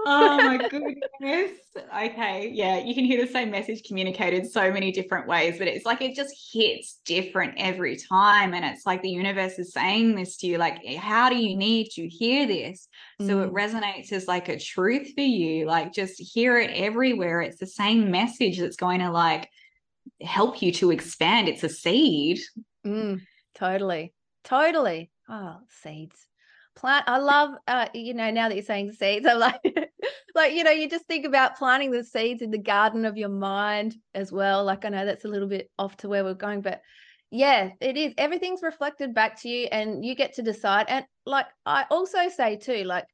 [0.06, 1.52] oh my goodness.
[1.78, 2.50] Okay.
[2.54, 2.80] Yeah.
[2.80, 6.16] You can hear the same message communicated so many different ways, but it's like it
[6.16, 8.54] just hits different every time.
[8.54, 11.56] And it's like the universe is saying this to you like, eh, how do you
[11.56, 12.88] need to hear this?
[13.22, 13.28] Mm.
[13.28, 13.54] So it mm.
[13.54, 15.66] resonates as like a truth for you.
[15.66, 17.42] Like just hear it everywhere.
[17.42, 19.50] It's the same message that's going to like
[20.22, 21.48] help you to expand.
[21.48, 22.40] It's a seed.
[22.86, 23.22] Mm,
[23.56, 24.14] totally.
[24.44, 25.12] Totally.
[25.30, 26.28] Oh, seeds
[26.76, 29.60] plant i love uh you know now that you're saying seeds i'm like
[30.36, 33.30] like you know you just think about planting the seeds in the garden of your
[33.30, 36.62] mind as well like i know that's a little bit off to where we're going
[36.62, 36.82] but
[37.30, 41.46] yeah it is everything's reflected back to you and you get to decide and like
[41.66, 43.06] i also say too like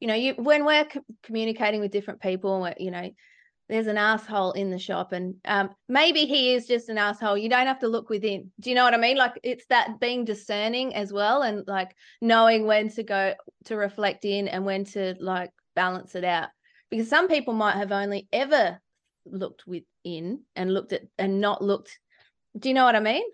[0.00, 0.86] you know you when we're
[1.22, 3.10] communicating with different people you know
[3.68, 7.36] there's an asshole in the shop and um, maybe he is just an asshole.
[7.36, 8.50] You don't have to look within.
[8.60, 9.16] Do you know what i mean?
[9.16, 14.24] Like it's that being discerning as well and like knowing when to go to reflect
[14.24, 16.48] in and when to like balance it out.
[16.90, 18.80] Because some people might have only ever
[19.24, 21.98] looked within and looked at and not looked
[22.58, 23.24] do you know what i mean?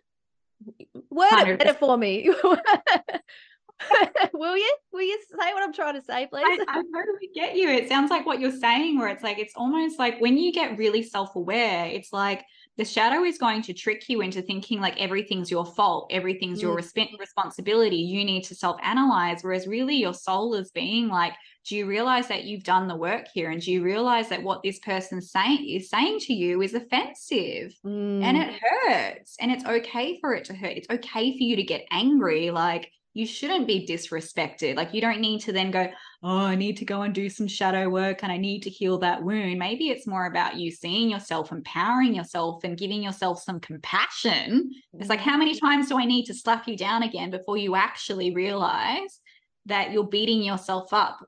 [1.11, 1.49] Word 100%.
[1.49, 2.31] it better for me
[4.33, 4.77] will you?
[4.92, 6.45] Will you say what I'm trying to say, please?
[6.45, 7.68] I, I, totally get you.
[7.68, 10.79] It sounds like what you're saying, where it's like, it's almost like when you get
[10.79, 12.45] really self aware, it's like
[12.79, 16.62] the shadow is going to trick you into thinking like everything's your fault, everything's mm.
[16.62, 17.97] your resp- responsibility.
[17.97, 19.42] You need to self analyze.
[19.42, 23.27] Whereas really your soul is being like, do you realize that you've done the work
[23.33, 23.51] here?
[23.51, 27.75] And do you realize that what this person saying is saying to you is offensive
[27.85, 28.23] mm.
[28.23, 30.77] and it hurts and it's okay for it to hurt?
[30.77, 32.51] It's okay for you to get angry.
[32.51, 34.77] Like, you shouldn't be disrespected.
[34.77, 35.88] Like you don't need to then go,
[36.22, 38.98] oh, I need to go and do some shadow work and I need to heal
[38.98, 39.59] that wound.
[39.59, 44.70] Maybe it's more about you seeing yourself, empowering yourself, and giving yourself some compassion.
[44.94, 45.66] It's like, how many mm-hmm.
[45.66, 49.20] times do I need to slap you down again before you actually realize
[49.66, 51.18] that you're beating yourself up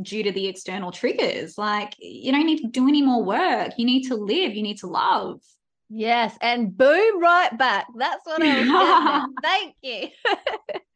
[0.00, 1.58] due to the external triggers?
[1.58, 3.72] Like, you don't need to do any more work.
[3.78, 5.40] You need to live, you need to love.
[5.94, 7.86] Yes, and boom, right back.
[7.98, 10.08] That's what I was Thank you.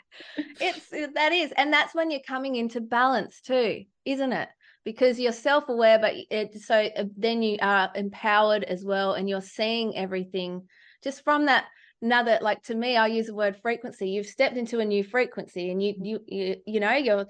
[0.60, 4.48] it's that is and that's when you're coming into balance too isn't it?
[4.84, 9.42] Because you're self-aware but it so uh, then you are empowered as well and you're
[9.42, 10.68] seeing everything
[11.02, 11.64] just from that
[12.02, 14.10] another like to me i use the word frequency.
[14.10, 17.26] You've stepped into a new frequency and you you you, you know you're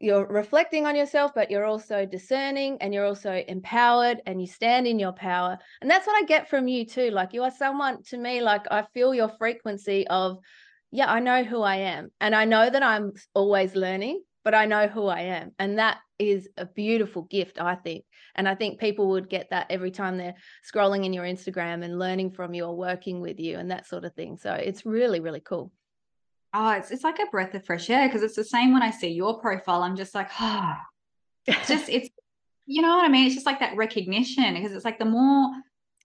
[0.00, 4.86] you're reflecting on yourself but you're also discerning and you're also empowered and you stand
[4.86, 5.58] in your power.
[5.82, 7.10] And that's what i get from you too.
[7.10, 10.38] Like you are someone to me like i feel your frequency of
[10.90, 12.10] yeah, I know who I am.
[12.20, 15.52] And I know that I'm always learning, but I know who I am.
[15.58, 18.04] And that is a beautiful gift, I think.
[18.34, 20.36] And I think people would get that every time they're
[20.70, 24.04] scrolling in your Instagram and learning from you or working with you and that sort
[24.04, 24.36] of thing.
[24.38, 25.72] So it's really, really cool.
[26.54, 28.90] Oh, it's it's like a breath of fresh air because it's the same when I
[28.90, 29.82] see your profile.
[29.82, 30.84] I'm just like, ah, oh.
[31.46, 32.08] it's just it's
[32.64, 33.26] you know what I mean?
[33.26, 35.50] It's just like that recognition because it's like the more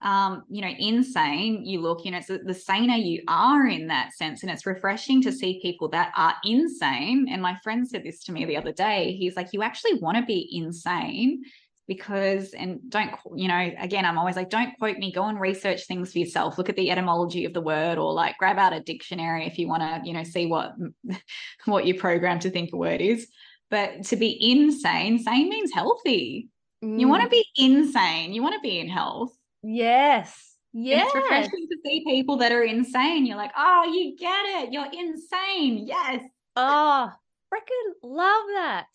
[0.04, 4.14] um, you know, insane you look, you know, it's the saner you are in that
[4.14, 4.44] sense.
[4.44, 7.28] And it's refreshing to see people that are insane.
[7.32, 9.16] And my friend said this to me the other day.
[9.18, 11.44] He's like, you actually want to be insane
[11.88, 15.88] because, and don't, you know, again, I'm always like, don't quote me, go and research
[15.88, 16.58] things for yourself.
[16.58, 19.70] Look at the etymology of the word or like grab out a dictionary if you
[19.70, 20.74] want to, you know, see what,
[21.66, 23.28] what you're programmed to think a word is.
[23.72, 26.50] But to be insane, sane means healthy.
[26.84, 27.00] Mm.
[27.00, 28.34] You want to be insane.
[28.34, 29.34] You want to be in health.
[29.64, 30.58] Yes.
[30.74, 31.06] Yes.
[31.06, 33.26] it's refreshing to see people that are insane.
[33.26, 34.74] You're like, oh, you get it.
[34.74, 35.86] You're insane.
[35.88, 36.24] Yes.
[36.56, 37.12] Oh,
[37.54, 38.88] freaking love that.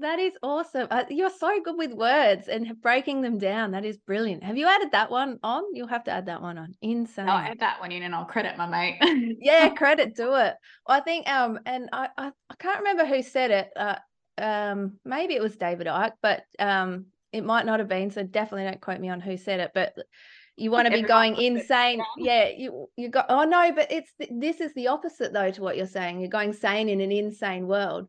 [0.00, 0.88] That is awesome.
[0.90, 3.70] Uh, you're so good with words and breaking them down.
[3.70, 4.42] That is brilliant.
[4.42, 5.62] Have you added that one on?
[5.74, 6.74] You'll have to add that one on.
[6.82, 7.28] Insane.
[7.28, 8.98] I'll add that one in and I'll credit my mate.
[9.40, 10.54] yeah, credit to it.
[10.86, 13.70] Well, I think um and I, I, I can't remember who said it.
[13.76, 13.96] Uh
[14.38, 18.64] um maybe it was David Icke, but um it might not have been so definitely
[18.64, 19.94] don't quote me on who said it but
[20.56, 22.00] you want to be going insane.
[22.16, 25.76] yeah you you got oh no but it's this is the opposite though to what
[25.76, 26.20] you're saying.
[26.20, 28.08] You're going sane in an insane world.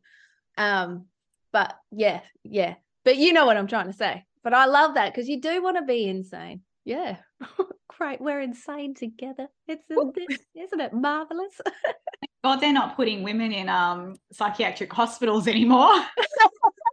[0.57, 1.07] Um
[1.51, 2.75] but yeah yeah.
[3.03, 4.25] But you know what i'm trying to say.
[4.43, 6.61] But i love that because you do want to be insane.
[6.85, 7.17] Yeah.
[7.89, 8.21] Great.
[8.21, 9.47] We're insane together.
[9.67, 11.59] It's isn't it marvelous
[12.43, 15.93] god they're not putting women in um psychiatric hospitals anymore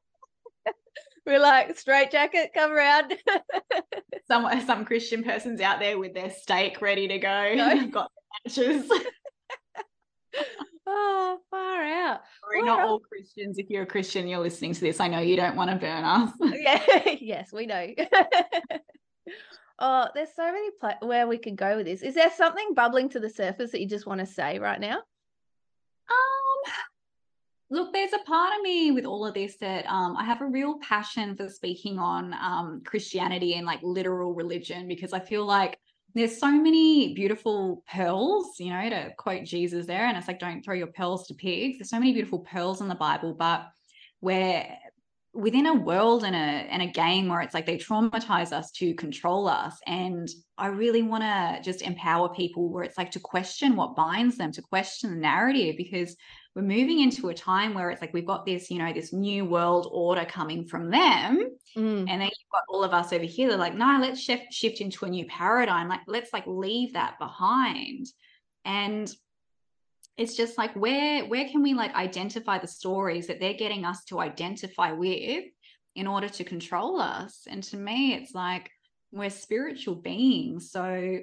[1.26, 3.14] we're like straight jacket, come around.
[4.26, 7.54] some some Christian person's out there with their stake ready to go.
[7.54, 7.86] No.
[7.90, 8.10] Got
[8.44, 8.90] matches.
[10.86, 12.20] oh, far out.
[12.40, 13.58] Sorry, not all Christians.
[13.58, 15.00] If you're a Christian, you're listening to this.
[15.00, 16.32] I know you don't want to burn us.
[16.40, 17.86] yeah, yes, we know.
[19.78, 22.02] oh, there's so many pla- where we could go with this.
[22.02, 24.96] Is there something bubbling to the surface that you just want to say right now?
[24.96, 26.72] Um,
[27.70, 30.46] look, there's a part of me with all of this that um, I have a
[30.46, 35.78] real passion for speaking on um, Christianity and like literal religion because I feel like
[36.14, 40.06] there's so many beautiful pearls, you know, to quote Jesus there.
[40.06, 41.78] And it's like, don't throw your pearls to pigs.
[41.78, 43.66] There's so many beautiful pearls in the Bible, but
[44.20, 44.78] where
[45.34, 48.94] within a world and a and a game where it's like they traumatize us to
[48.94, 53.74] control us and i really want to just empower people where it's like to question
[53.74, 56.14] what binds them to question the narrative because
[56.54, 59.44] we're moving into a time where it's like we've got this, you know, this new
[59.44, 61.50] world order coming from them.
[61.76, 62.08] Mm.
[62.08, 63.48] And then you've got all of us over here.
[63.48, 65.88] They're like, no, let's shift shift into a new paradigm.
[65.88, 68.06] Like, let's like leave that behind.
[68.64, 69.12] And
[70.16, 74.04] it's just like where where can we like identify the stories that they're getting us
[74.04, 75.44] to identify with
[75.96, 77.48] in order to control us?
[77.48, 78.70] And to me, it's like
[79.10, 80.70] we're spiritual beings.
[80.70, 81.18] So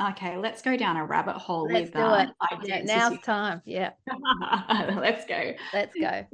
[0.00, 2.32] Okay, let's go down a rabbit hole let's with um,
[2.64, 3.62] yeah, now's time.
[3.64, 3.90] Yeah.
[4.96, 5.52] let's go.
[5.72, 6.26] Let's go.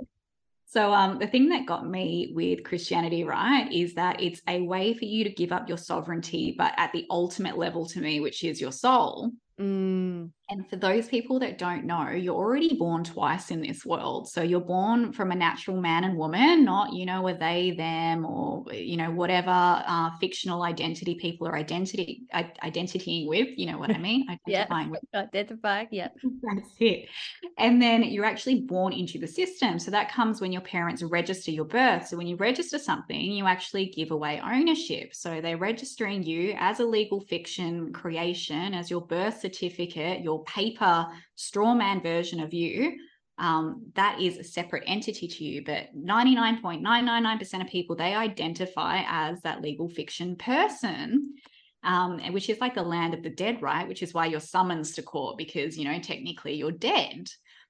[0.67, 4.95] So um the thing that got me with Christianity, right, is that it's a way
[4.95, 8.45] for you to give up your sovereignty, but at the ultimate level to me, which
[8.45, 9.31] is your soul.
[9.61, 10.31] Mm.
[10.49, 14.29] And for those people that don't know, you're already born twice in this world.
[14.29, 18.27] So you're born from a natural man and woman, not, you know, a they, them,
[18.27, 23.47] or, you know, whatever uh, fictional identity people are identity identitying with.
[23.57, 24.27] You know what I mean?
[24.49, 24.91] Identifying yeah.
[24.91, 25.01] with.
[25.15, 26.09] Identifying, yeah.
[26.43, 27.09] That's it.
[27.57, 29.79] And then you're actually born into the system.
[29.79, 32.09] So that comes when your parents register your birth.
[32.09, 35.15] So when you register something, you actually give away ownership.
[35.15, 41.07] So they're registering you as a legal fiction creation, as your birth certificate, your paper
[41.35, 42.97] straw man version of you,
[43.39, 45.65] um, that is a separate entity to you.
[45.65, 51.35] But 99.999% of people, they identify as that legal fiction person.
[51.83, 53.89] Um, which is like the land of the dead, right?
[53.89, 57.27] Which is why you're summoned to court because, you know, technically you're dead.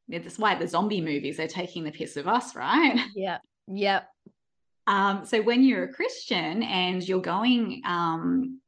[0.08, 2.98] That's why the zombie movies are taking the piss of us, right?
[3.14, 3.38] Yeah.
[3.68, 4.08] Yep.
[4.88, 8.60] Um, so when you're a Christian and you're going um,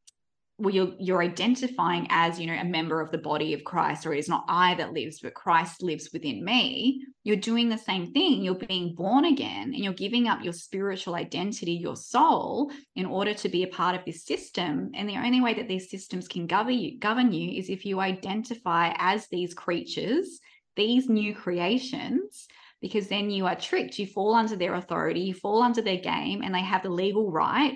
[0.62, 4.14] well you're you're identifying as you know a member of the body of Christ or
[4.14, 7.05] it's not I that lives but Christ lives within me.
[7.25, 8.42] You're doing the same thing.
[8.42, 13.35] You're being born again and you're giving up your spiritual identity your soul in order
[13.35, 14.92] to be a part of this system.
[14.94, 18.01] And the only way that these systems can govern you govern you is if you
[18.01, 20.40] identify as these creatures
[20.77, 22.46] these new creations
[22.81, 23.98] because then you are tricked.
[23.98, 27.32] You fall under their authority you fall under their game and they have the legal
[27.32, 27.74] right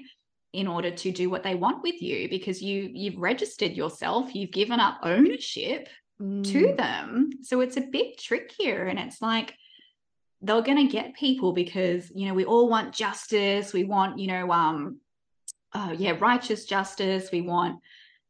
[0.53, 4.53] in order to do what they want with you because you you've registered yourself you've
[4.53, 5.89] given up ownership
[6.21, 6.45] mm.
[6.45, 7.31] to them.
[7.43, 9.55] So it's a big trick here and it's like
[10.43, 13.73] they're going to get people because you know we all want justice.
[13.73, 14.99] We want you know um
[15.75, 17.31] oh yeah righteous justice.
[17.33, 17.81] We want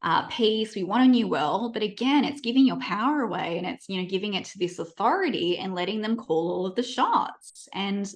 [0.03, 0.75] uh, peace.
[0.75, 1.73] We want a new world.
[1.73, 4.79] But again it's giving your power away and it's you know giving it to this
[4.79, 7.67] authority and letting them call all of the shots.
[7.73, 8.09] And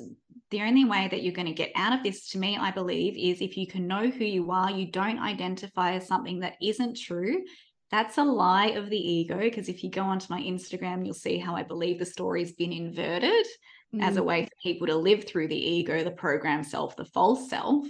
[0.52, 3.18] the only way that you're going to get out of this, to me, I believe,
[3.18, 6.98] is if you can know who you are, you don't identify as something that isn't
[6.98, 7.44] true.
[7.90, 9.40] That's a lie of the ego.
[9.40, 12.74] Because if you go onto my Instagram, you'll see how I believe the story's been
[12.74, 13.46] inverted
[13.96, 14.04] mm.
[14.04, 14.26] as a mm.
[14.26, 17.88] way for people to live through the ego, the program self, the false self.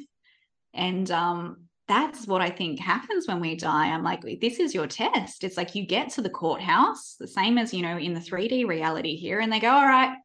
[0.74, 3.88] And um, that's what I think happens when we die.
[3.88, 5.44] I'm like, this is your test.
[5.44, 8.68] It's like you get to the courthouse, the same as, you know, in the 3D
[8.68, 10.16] reality here, and they go, all right,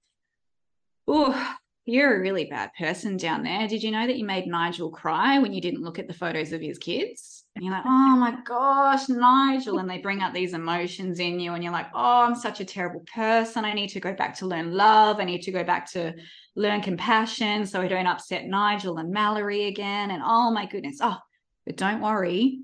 [1.09, 1.57] oh,
[1.87, 3.69] you're a really bad person down there.
[3.69, 6.53] Did you know that you made Nigel cry when you didn't look at the photos
[6.53, 7.45] of his kids?
[7.55, 9.79] And you're like, oh my gosh, Nigel.
[9.79, 12.65] And they bring up these emotions in you, and you're like, oh, I'm such a
[12.65, 13.65] terrible person.
[13.65, 15.21] I need to go back to learn love.
[15.21, 16.13] I need to go back to
[16.57, 20.11] learn compassion so I don't upset Nigel and Mallory again.
[20.11, 20.99] And oh my goodness.
[21.01, 21.19] Oh,
[21.65, 22.59] but don't worry.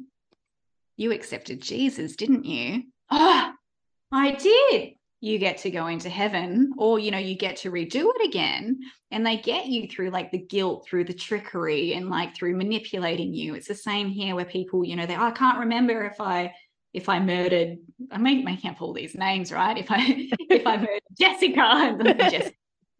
[0.97, 2.83] You accepted Jesus, didn't you?
[3.11, 3.53] Oh,
[4.11, 8.11] I did you get to go into heaven or you know you get to redo
[8.17, 8.81] it again.
[9.13, 13.33] And they get you through like the guilt through the trickery and like through manipulating
[13.33, 13.55] you.
[13.55, 16.53] It's the same here where people you know they oh, i can't remember if i
[16.93, 17.79] if i murdered
[18.11, 19.79] i may making up all these names right?
[19.79, 19.99] If i
[20.51, 21.97] if i murdered jessica
[22.31, 22.53] jessica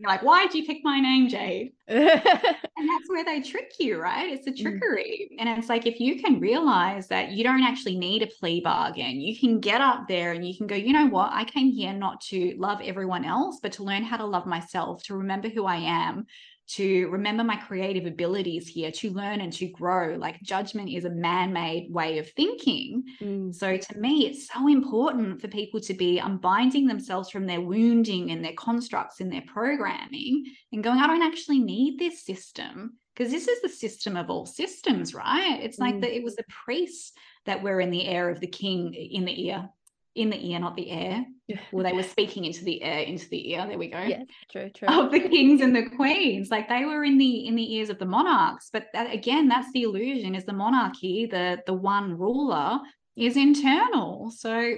[0.09, 1.73] like, why did you pick my name, Jade?
[1.89, 4.33] and that's where they trick you, right?
[4.33, 4.63] It's a mm.
[4.63, 5.31] trickery.
[5.33, 5.37] Mm.
[5.39, 9.21] And it's like, if you can realize that you don't actually need a plea bargain,
[9.21, 11.31] you can get up there and you can go, you know what?
[11.33, 15.03] I came here not to love everyone else, but to learn how to love myself,
[15.05, 16.27] to remember who I am,
[16.75, 20.17] to remember my creative abilities here, to learn and to grow.
[20.17, 23.05] Like judgment is a man made way of thinking.
[23.21, 23.55] Mm.
[23.55, 28.31] So to me, it's so important for people to be unbinding themselves from their wounding
[28.31, 33.31] and their constructs and their programming and going, I don't actually need this system because
[33.31, 35.59] this is the system of all systems, right?
[35.61, 36.01] It's like mm.
[36.01, 37.13] that it was the priests
[37.45, 39.69] that were in the air of the king in the ear
[40.15, 41.25] in the ear, not the air.
[41.71, 43.67] Well, they were speaking into the air, into the ear.
[43.67, 44.01] There we go.
[44.01, 44.89] Yeah, true, true.
[44.89, 47.99] Of the kings and the queens, like they were in the in the ears of
[47.99, 48.71] the monarchs.
[48.73, 52.81] But that, again, that's the illusion: is the monarchy, the the one ruler,
[53.17, 54.31] is internal.
[54.31, 54.77] So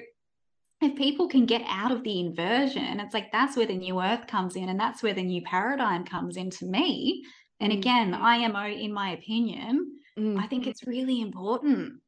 [0.80, 4.26] if people can get out of the inversion, it's like that's where the new earth
[4.26, 7.24] comes in, and that's where the new paradigm comes into me.
[7.60, 7.78] And mm.
[7.78, 10.38] again, IMO, in my opinion, mm.
[10.38, 12.00] I think it's really important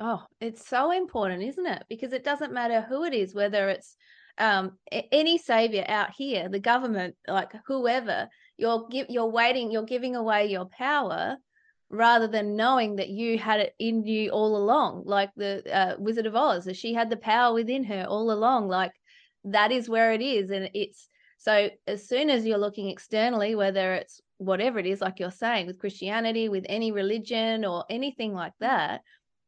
[0.00, 1.84] Oh, it's so important, isn't it?
[1.88, 3.96] Because it doesn't matter who it is, whether it's
[4.38, 10.16] um, any savior out here, the government, like whoever, you're give, you're waiting, you're giving
[10.16, 11.36] away your power
[11.90, 16.26] rather than knowing that you had it in you all along, like the uh, Wizard
[16.26, 18.66] of Oz, that she had the power within her all along.
[18.66, 18.92] Like
[19.44, 23.94] that is where it is, and it's so as soon as you're looking externally, whether
[23.94, 28.54] it's whatever it is, like you're saying with Christianity, with any religion or anything like
[28.58, 29.02] that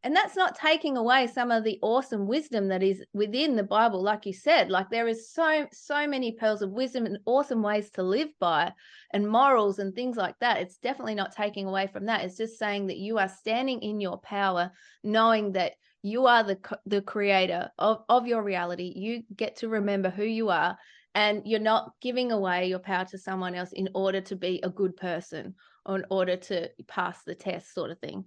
[0.06, 4.02] and that's not taking away some of the awesome wisdom that is within the bible
[4.02, 7.90] like you said like there is so so many pearls of wisdom and awesome ways
[7.90, 8.72] to live by
[9.12, 10.58] and morals and things like that.
[10.58, 12.24] It's definitely not taking away from that.
[12.24, 14.70] It's just saying that you are standing in your power
[15.02, 18.92] knowing that you are the the creator of of your reality.
[18.94, 20.76] You get to remember who you are
[21.14, 24.70] and you're not giving away your power to someone else in order to be a
[24.70, 25.54] good person
[25.86, 28.24] or in order to pass the test sort of thing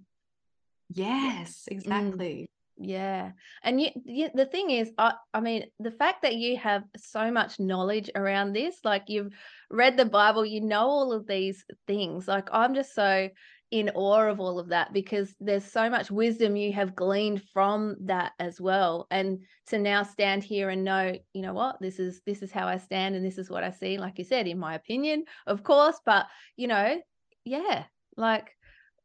[0.90, 1.76] Yes, mm.
[1.76, 2.42] exactly.
[2.42, 2.46] Mm.
[2.82, 3.32] Yeah.
[3.62, 7.30] And you, you, the thing is, I, I mean, the fact that you have so
[7.30, 9.34] much knowledge around this, like you've
[9.70, 12.26] read the Bible, you know all of these things.
[12.26, 13.28] Like I'm just so
[13.70, 17.96] in awe of all of that because there's so much wisdom you have gleaned from
[18.00, 22.20] that as well and to now stand here and know you know what this is
[22.26, 24.58] this is how i stand and this is what i see like you said in
[24.58, 26.26] my opinion of course but
[26.56, 27.00] you know
[27.44, 27.84] yeah
[28.16, 28.50] like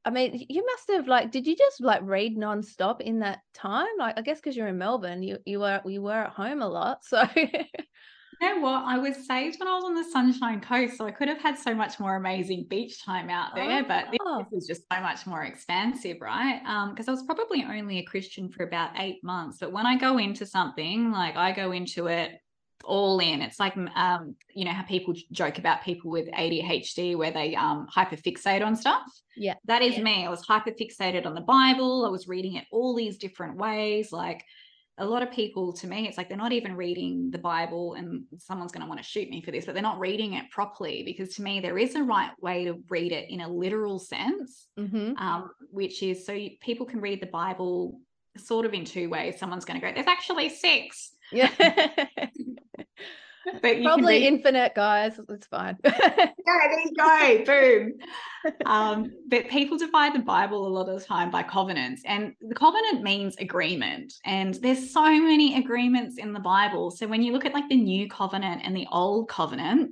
[0.05, 3.87] I mean, you must have like, did you just like read nonstop in that time?
[3.97, 6.67] Like, I guess because you're in Melbourne, you you were you were at home a
[6.67, 7.23] lot, so.
[7.35, 7.47] you
[8.41, 8.83] know what?
[8.85, 11.57] I was saved when I was on the Sunshine Coast, so I could have had
[11.57, 13.83] so much more amazing beach time out there.
[13.83, 13.85] Oh.
[13.87, 16.59] But this, this was just so much more expansive, right?
[16.93, 19.57] Because um, I was probably only a Christian for about eight months.
[19.59, 22.39] But when I go into something, like I go into it
[22.85, 23.41] all in.
[23.41, 27.87] It's like, um, you know, how people joke about people with ADHD where they um,
[27.93, 29.03] hyperfixate on stuff.
[29.35, 29.55] Yeah.
[29.65, 30.03] That is yeah.
[30.03, 30.25] me.
[30.25, 32.05] I was hyperfixated on the Bible.
[32.05, 34.11] I was reading it all these different ways.
[34.11, 34.43] Like
[34.97, 38.23] a lot of people, to me, it's like they're not even reading the Bible, and
[38.37, 41.03] someone's going to want to shoot me for this, but they're not reading it properly
[41.03, 44.67] because to me, there is a right way to read it in a literal sense,
[44.79, 45.17] mm-hmm.
[45.17, 47.99] um, which is so you, people can read the Bible
[48.37, 49.37] sort of in two ways.
[49.37, 51.11] Someone's going to go, there's actually six.
[51.31, 51.49] Yeah.
[53.61, 54.23] but probably read...
[54.23, 55.19] infinite, guys.
[55.29, 55.77] It's fine.
[55.85, 57.43] yeah, there you go.
[57.45, 58.53] Boom.
[58.65, 62.55] Um, but people divide the Bible a lot of the time by covenants, and the
[62.55, 64.13] covenant means agreement.
[64.25, 66.91] And there's so many agreements in the Bible.
[66.91, 69.91] So when you look at like the new covenant and the old covenant,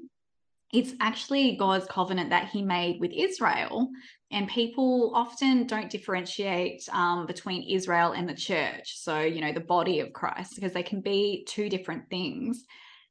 [0.73, 3.89] it's actually God's covenant that he made with Israel.
[4.31, 8.97] And people often don't differentiate um, between Israel and the church.
[8.97, 12.65] So, you know, the body of Christ, because they can be two different things.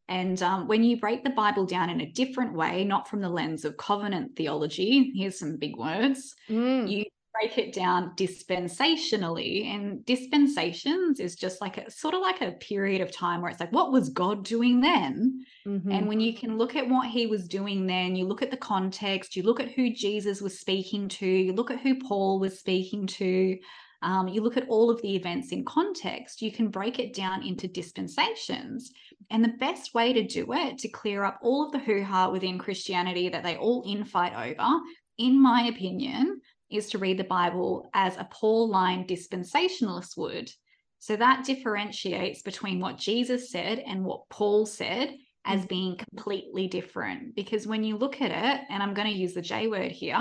[0.09, 3.29] And um, when you break the Bible down in a different way, not from the
[3.29, 6.91] lens of covenant theology, here's some big words, mm.
[6.91, 9.67] you break it down dispensationally.
[9.67, 13.61] And dispensations is just like a sort of like a period of time where it's
[13.61, 15.45] like, what was God doing then?
[15.67, 15.91] Mm-hmm.
[15.91, 18.57] And when you can look at what he was doing then, you look at the
[18.57, 22.59] context, you look at who Jesus was speaking to, you look at who Paul was
[22.59, 23.59] speaking to.
[24.03, 27.47] Um, you look at all of the events in context, you can break it down
[27.47, 28.91] into dispensations.
[29.33, 32.31] And the best way to do it, to clear up all of the hoo ha
[32.31, 34.81] within Christianity that they all infight over,
[35.17, 40.51] in my opinion, is to read the Bible as a Pauline dispensationalist would.
[40.99, 45.17] So that differentiates between what Jesus said and what Paul said
[45.47, 45.69] as mm.
[45.69, 47.35] being completely different.
[47.35, 50.21] Because when you look at it, and I'm going to use the J word here,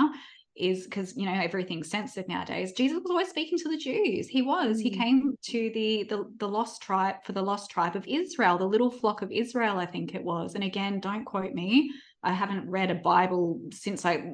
[0.56, 2.72] is because you know everything's censored nowadays.
[2.72, 4.28] Jesus was always speaking to the Jews.
[4.28, 4.78] He was.
[4.78, 4.98] He mm.
[4.98, 8.90] came to the, the the lost tribe for the lost tribe of Israel, the little
[8.90, 10.54] flock of Israel, I think it was.
[10.54, 11.90] And again, don't quote me.
[12.22, 14.24] I haven't read a Bible since I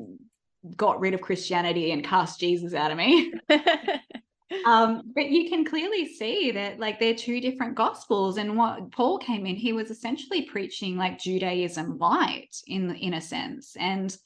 [0.77, 3.33] got rid of Christianity and cast Jesus out of me.
[4.66, 8.39] um, but you can clearly see that like they're two different gospels.
[8.39, 13.21] And what Paul came in, he was essentially preaching like Judaism light in in a
[13.21, 13.77] sense.
[13.79, 14.16] And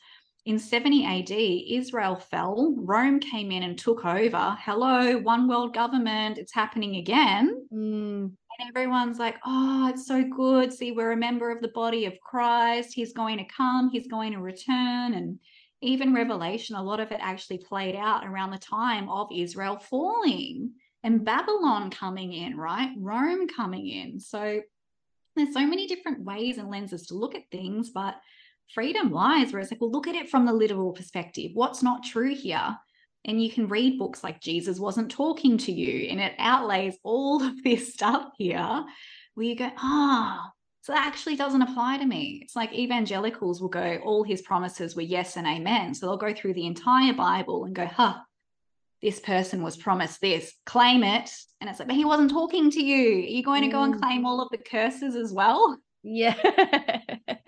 [0.45, 2.75] in 70 AD, Israel fell.
[2.77, 4.57] Rome came in and took over.
[4.61, 6.39] Hello, one world government.
[6.39, 7.67] It's happening again.
[7.73, 8.33] Mm.
[8.59, 10.73] And everyone's like, oh, it's so good.
[10.73, 12.93] See, we're a member of the body of Christ.
[12.93, 15.15] He's going to come, he's going to return.
[15.15, 15.39] And
[15.81, 20.73] even Revelation, a lot of it actually played out around the time of Israel falling
[21.05, 22.93] and Babylon coming in, right?
[22.99, 24.21] Rome coming in.
[24.21, 24.61] So
[25.35, 28.17] there's so many different ways and lenses to look at things, but
[28.75, 31.53] freedom lies where it's like, well, look at it from the literal perspective.
[31.55, 32.77] What's not true here?
[33.25, 37.43] And you can read books like Jesus wasn't talking to you, and it outlays all
[37.43, 38.85] of this stuff here
[39.35, 40.51] where you go, ah, oh,
[40.83, 42.41] so that actually doesn't apply to me.
[42.43, 45.95] It's like evangelicals will go, all his promises were yes and amen.
[45.95, 48.17] So they'll go through the entire Bible and go, huh,
[49.01, 51.31] this person was promised this, claim it.
[51.61, 53.19] And it's like, but he wasn't talking to you.
[53.19, 55.79] Are you going to go and claim all of the curses as well?
[56.03, 56.35] Yeah.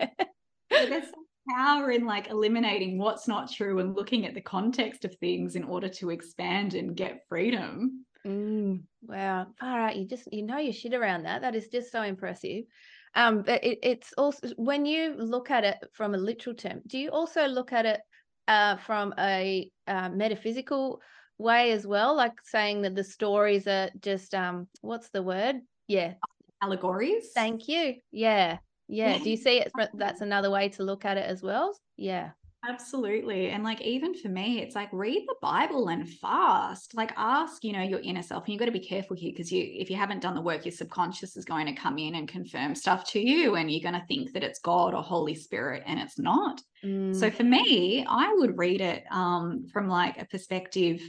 [0.89, 1.25] there's some
[1.57, 5.63] power in like eliminating what's not true and looking at the context of things in
[5.63, 8.05] order to expand and get freedom.
[8.25, 9.47] Mm, wow.
[9.59, 9.95] Far out.
[9.95, 11.41] You just, you know your shit around that.
[11.41, 12.65] That is just so impressive.
[13.13, 16.97] Um, but it, it's also when you look at it from a literal term, do
[16.97, 18.01] you also look at it
[18.47, 21.01] uh, from a uh, metaphysical
[21.37, 25.57] way as well, like saying that the stories are just um, what's the word?
[25.87, 26.15] Yeah,
[26.61, 27.31] allegories.
[27.33, 27.95] Thank you.
[28.11, 28.57] Yeah,
[28.87, 29.17] yeah.
[29.17, 29.71] Do you see it?
[29.93, 31.77] That's another way to look at it as well.
[31.97, 32.31] Yeah.
[32.67, 33.49] Absolutely.
[33.49, 36.95] And like even for me, it's like read the Bible and fast.
[36.95, 38.45] Like ask, you know, your inner self.
[38.45, 40.65] And you've got to be careful here because you if you haven't done the work,
[40.65, 43.99] your subconscious is going to come in and confirm stuff to you and you're going
[43.99, 46.61] to think that it's God or Holy Spirit and it's not.
[46.83, 47.15] Mm.
[47.15, 51.01] So for me, I would read it um from like a perspective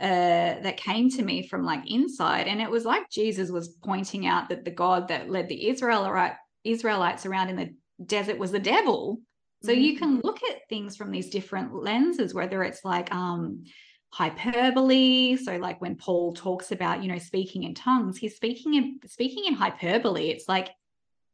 [0.00, 2.46] uh, that came to me from like inside.
[2.46, 6.34] And it was like Jesus was pointing out that the God that led the Israelite
[6.64, 9.20] Israelites around in the desert was the devil.
[9.62, 9.80] So mm-hmm.
[9.80, 13.64] you can look at things from these different lenses, whether it's like um,
[14.12, 15.36] hyperbole.
[15.36, 19.44] So like when Paul talks about, you know, speaking in tongues, he's speaking in speaking
[19.46, 20.28] in hyperbole.
[20.28, 20.70] It's like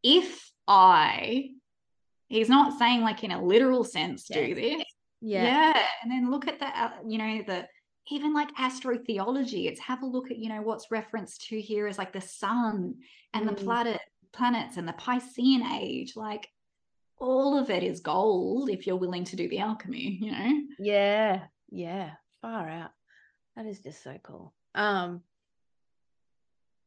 [0.02, 1.50] if I,
[2.28, 4.84] he's not saying like in a literal sense do this.
[5.20, 5.44] Yeah.
[5.44, 5.82] yeah.
[6.02, 7.66] And then look at the, uh, you know, the
[8.10, 9.66] even like astrotheology.
[9.66, 12.94] It's have a look at, you know, what's referenced to here is like the sun
[13.34, 13.48] and mm.
[13.48, 14.00] the planet
[14.32, 16.14] planets and the Piscean age.
[16.16, 16.48] Like
[17.18, 20.62] all of it is gold if you're willing to do the alchemy, you know?
[20.78, 22.12] Yeah, yeah,
[22.42, 22.90] far out.
[23.56, 24.54] That is just so cool.
[24.74, 25.22] Um,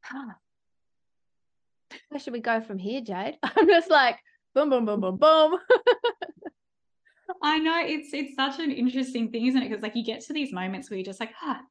[0.01, 0.33] huh.
[2.09, 3.37] where should we go from here, Jade?
[3.43, 4.17] I'm just like
[4.53, 5.59] boom, boom, boom, boom, boom.
[7.41, 9.69] I know it's it's such an interesting thing, isn't it?
[9.69, 11.61] Because like you get to these moments where you're just like, ah,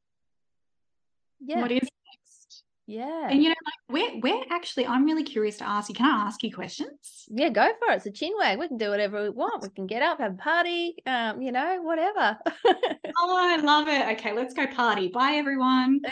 [1.40, 2.64] yeah, what is next?
[2.86, 3.28] yeah.
[3.28, 5.94] And you know, like we're we're actually I'm really curious to ask you.
[5.94, 7.26] Can I ask you questions?
[7.28, 7.96] Yeah, go for it.
[7.96, 8.58] It's a chin wag.
[8.58, 9.62] We can do whatever we want.
[9.62, 12.38] We can get up, have a party, um, you know, whatever.
[12.66, 14.18] oh, I love it.
[14.18, 15.08] Okay, let's go party.
[15.08, 16.00] Bye everyone.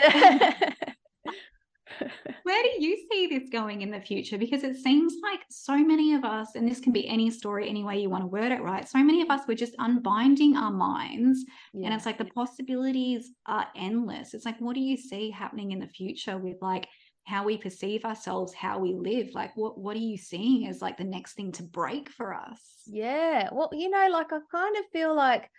[2.43, 4.37] Where do you see this going in the future?
[4.37, 7.83] Because it seems like so many of us, and this can be any story, any
[7.83, 8.87] way you want to word it, right?
[8.87, 11.45] So many of us were just unbinding our minds.
[11.73, 11.85] Yeah.
[11.85, 14.33] And it's like the possibilities are endless.
[14.33, 16.87] It's like, what do you see happening in the future with like
[17.31, 19.29] how we perceive ourselves, how we live.
[19.33, 22.61] Like what what are you seeing as like the next thing to break for us?
[22.85, 23.49] Yeah.
[23.51, 25.49] Well, you know, like I kind of feel like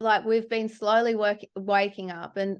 [0.00, 2.58] like we've been slowly work, waking up and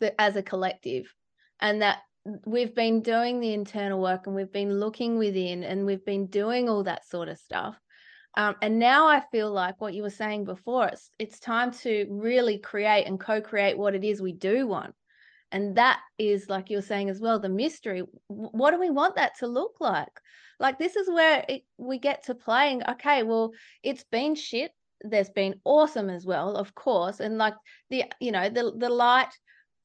[0.00, 1.12] the, as a collective
[1.60, 1.98] and that
[2.46, 6.68] we've been doing the internal work and we've been looking within and we've been doing
[6.68, 7.76] all that sort of stuff
[8.34, 12.06] um, and now I feel like what you were saying before, it's it's time to
[12.08, 14.94] really create and co-create what it is we do want.
[15.52, 18.02] And that is like you're saying as well, the mystery.
[18.28, 20.20] What do we want that to look like?
[20.58, 22.82] Like this is where it, we get to playing.
[22.88, 24.72] Okay, well, it's been shit.
[25.02, 27.20] There's been awesome as well, of course.
[27.20, 27.54] And like
[27.90, 29.32] the, you know, the the light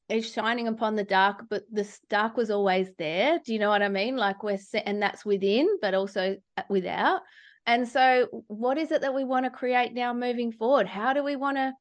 [0.08, 3.38] is shining upon the dark, but the dark was always there.
[3.44, 4.16] Do you know what I mean?
[4.16, 7.20] Like we're and that's within, but also uh, without.
[7.66, 10.86] And so, what is it that we want to create now moving forward?
[10.86, 11.74] How do we want to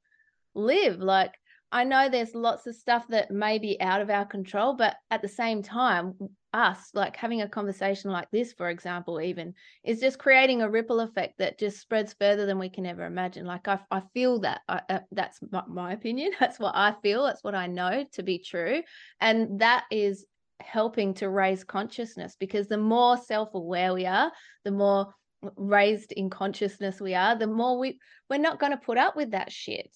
[0.54, 1.00] live?
[1.00, 1.36] Like,
[1.72, 5.22] I know there's lots of stuff that may be out of our control, but at
[5.22, 6.14] the same time,
[6.54, 9.54] us, like having a conversation like this, for example, even
[9.84, 13.46] is just creating a ripple effect that just spreads further than we can ever imagine.
[13.46, 16.32] Like, I, I feel that I, uh, that's my, my opinion.
[16.40, 17.24] That's what I feel.
[17.24, 18.82] That's what I know to be true.
[19.20, 20.26] And that is
[20.60, 24.32] helping to raise consciousness because the more self aware we are,
[24.64, 25.14] the more
[25.56, 28.00] raised in consciousness we are, the more we
[28.30, 29.90] we're not going to put up with that shit.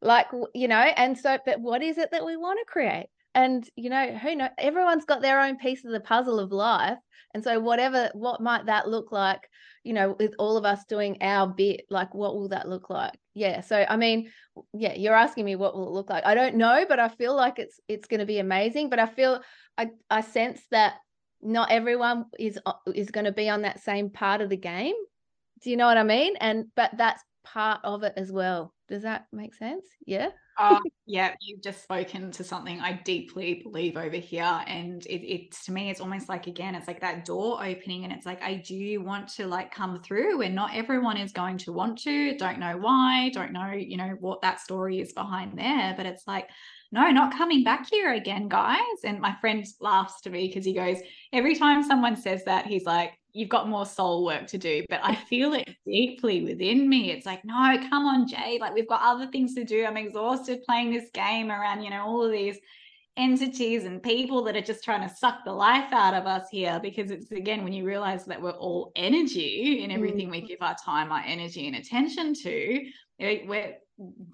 [0.00, 3.08] Like you know, and so but what is it that we want to create?
[3.34, 6.98] And you know, who know everyone's got their own piece of the puzzle of life.
[7.34, 9.40] And so whatever what might that look like,
[9.84, 13.18] you know, with all of us doing our bit, like what will that look like?
[13.34, 13.60] Yeah.
[13.60, 14.30] So I mean,
[14.72, 16.24] yeah, you're asking me what will it look like.
[16.24, 18.90] I don't know, but I feel like it's it's going to be amazing.
[18.90, 19.40] But I feel
[19.76, 20.94] I I sense that
[21.42, 24.94] not everyone is uh, is going to be on that same part of the game
[25.62, 27.22] do you know what i mean and but that's
[27.52, 28.74] part of it as well.
[28.88, 29.86] Does that make sense?
[30.06, 30.30] Yeah.
[30.58, 35.64] Uh, yeah you've just spoken to something i deeply believe over here and it, it's
[35.64, 38.54] to me it's almost like again it's like that door opening and it's like i
[38.54, 42.58] do want to like come through and not everyone is going to want to don't
[42.58, 46.48] know why don't know you know what that story is behind there but it's like
[46.90, 48.78] no, not coming back here again, guys.
[49.04, 50.98] And my friend laughs to me because he goes,
[51.32, 54.84] every time someone says that, he's like, you've got more soul work to do.
[54.88, 57.10] But I feel it deeply within me.
[57.10, 58.58] It's like, no, come on, Jay.
[58.60, 59.84] Like, we've got other things to do.
[59.84, 62.58] I'm exhausted playing this game around, you know, all of these
[63.18, 66.78] entities and people that are just trying to suck the life out of us here
[66.80, 70.30] because it's again when you realize that we're all energy in everything mm.
[70.30, 72.80] we give our time our energy and attention to
[73.18, 73.74] we're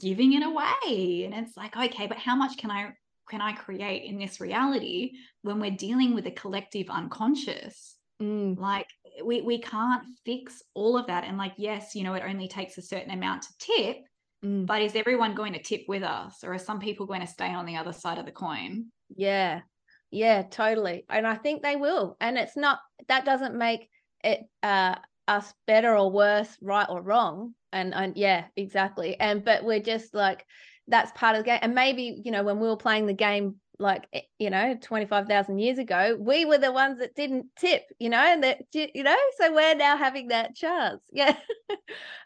[0.01, 1.25] giving it away.
[1.25, 2.93] And it's like okay but how much can i
[3.29, 5.13] can i create in this reality
[5.43, 7.97] when we're dealing with a collective unconscious?
[8.23, 8.57] Mm.
[8.61, 8.87] like
[9.25, 11.25] we we can't fix all of that.
[11.25, 13.97] And like yes you know it only takes a certain amount to tip
[14.45, 14.67] mm.
[14.67, 17.53] but is everyone going to tip with us or are some people going to stay
[17.53, 18.87] on the other side of the coin?
[19.17, 19.63] Yeah.
[20.11, 21.05] Yeah totally.
[21.11, 22.17] And i think they will.
[22.21, 23.89] And it's not that doesn't make
[24.23, 24.95] it uh
[25.29, 27.55] us better or worse right or wrong.
[27.73, 29.19] And and yeah exactly.
[29.19, 30.47] And but we're just like
[30.89, 31.59] that's part of the game.
[31.63, 35.59] And maybe you know when we were playing the game like eh, you know 25,000
[35.59, 39.17] years ago we were the ones that didn't tip you know and that you know
[39.37, 41.03] so we're now having that chance.
[41.13, 41.37] Yeah.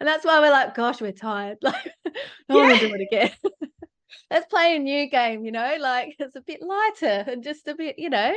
[0.01, 1.59] And that's why we're like gosh we're tired.
[1.63, 1.93] Like
[2.49, 3.31] I want to do it again.
[4.31, 7.75] Let's play a new game you know like it's a bit lighter and just a
[7.75, 8.35] bit you know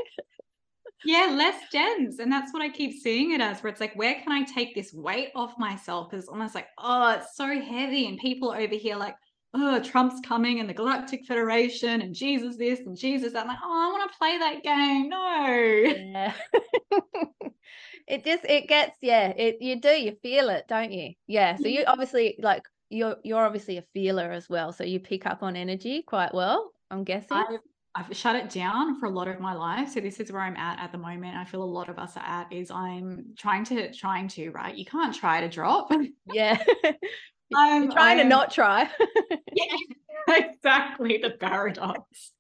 [1.06, 2.20] yeah, less dense.
[2.20, 4.76] And that's what I keep seeing it as, where it's like, where can I take
[4.76, 6.10] this weight off myself?
[6.10, 8.08] Because it's almost like, oh, it's so heavy.
[8.08, 9.16] And people over here, like,
[9.54, 13.42] oh, Trump's coming and the Galactic Federation and Jesus this and Jesus that.
[13.42, 15.10] I'm like, oh, I want to play that game.
[15.10, 15.54] No.
[16.12, 16.34] Yeah.
[18.08, 21.14] it just it gets, yeah, it you do, you feel it, don't you?
[21.28, 21.58] Yeah.
[21.58, 21.88] So you mm.
[21.88, 24.72] obviously like you're you're obviously a feeler as well.
[24.74, 27.38] So you pick up on energy quite well, I'm guessing.
[27.38, 27.60] I've,
[27.94, 29.90] I've shut it down for a lot of my life.
[29.90, 31.36] So this is where I'm at at the moment.
[31.36, 34.76] I feel a lot of us are at is I'm trying to trying to right.
[34.76, 35.92] You can't try to drop.
[36.34, 36.64] Yeah,
[37.54, 38.90] I'm You're trying I'm, to not try.
[39.54, 39.76] yeah,
[40.28, 42.32] exactly the paradox.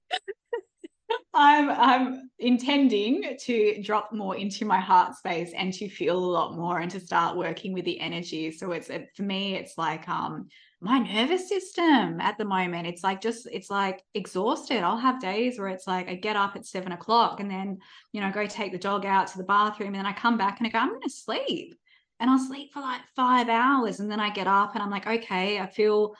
[1.34, 6.56] I'm I'm intending to drop more into my heart space and to feel a lot
[6.56, 8.52] more and to start working with the energy.
[8.52, 10.47] So it's it, for me, it's like um
[10.82, 12.88] my nervous system at the moment.
[12.88, 14.82] It's like just, it's like exhausted.
[14.82, 17.77] I'll have days where it's like I get up at seven o'clock and then,
[18.11, 20.59] you know, go take the dog out to the bathroom and then I come back
[20.59, 21.75] and I go, I'm going to sleep.
[22.19, 23.99] And I'll sleep for like five hours.
[23.99, 26.15] And then I get up and I'm like, okay, I feel,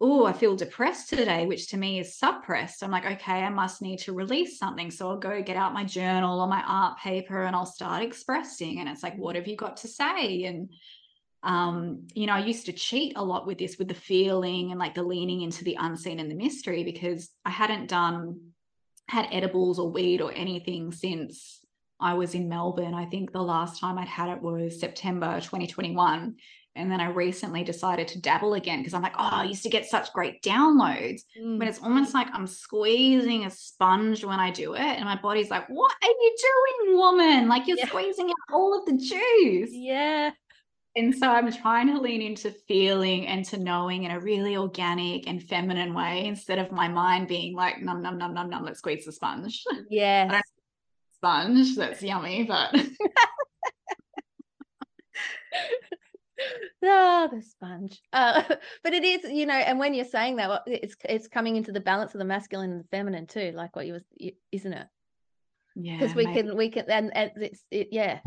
[0.00, 2.82] oh, I feel depressed today, which to me is suppressed.
[2.82, 4.90] I'm like, okay, I must need to release something.
[4.90, 8.80] So I'll go get out my journal or my art paper and I'll start expressing.
[8.80, 10.44] And it's like, what have you got to say?
[10.44, 10.70] And
[11.42, 14.78] um, you know, I used to cheat a lot with this, with the feeling and
[14.78, 18.40] like the leaning into the unseen and the mystery, because I hadn't done
[19.08, 21.60] had edibles or weed or anything since
[22.00, 22.94] I was in Melbourne.
[22.94, 26.36] I think the last time I'd had it was September 2021.
[26.76, 29.68] And then I recently decided to dabble again because I'm like, oh, I used to
[29.68, 31.22] get such great downloads.
[31.40, 31.58] Mm.
[31.58, 34.80] But it's almost like I'm squeezing a sponge when I do it.
[34.80, 37.48] And my body's like, what are you doing, woman?
[37.48, 37.88] Like you're yeah.
[37.88, 39.70] squeezing out all of the juice.
[39.72, 40.30] Yeah.
[40.98, 45.28] And so I'm trying to lean into feeling and to knowing in a really organic
[45.28, 48.80] and feminine way instead of my mind being like, num, num, num, num, num, let's
[48.80, 49.64] squeeze the sponge.
[49.90, 50.40] Yeah.
[51.14, 52.74] Sponge, that's yummy, but.
[56.84, 58.00] oh, the sponge.
[58.12, 58.42] Uh,
[58.84, 61.80] but it is, you know, and when you're saying that, it's it's coming into the
[61.80, 64.04] balance of the masculine and the feminine too, like what you was,
[64.52, 64.86] isn't it?
[65.74, 65.98] Yeah.
[65.98, 66.42] Because we maybe.
[66.42, 68.20] can, we can, and, and it's, it, yeah.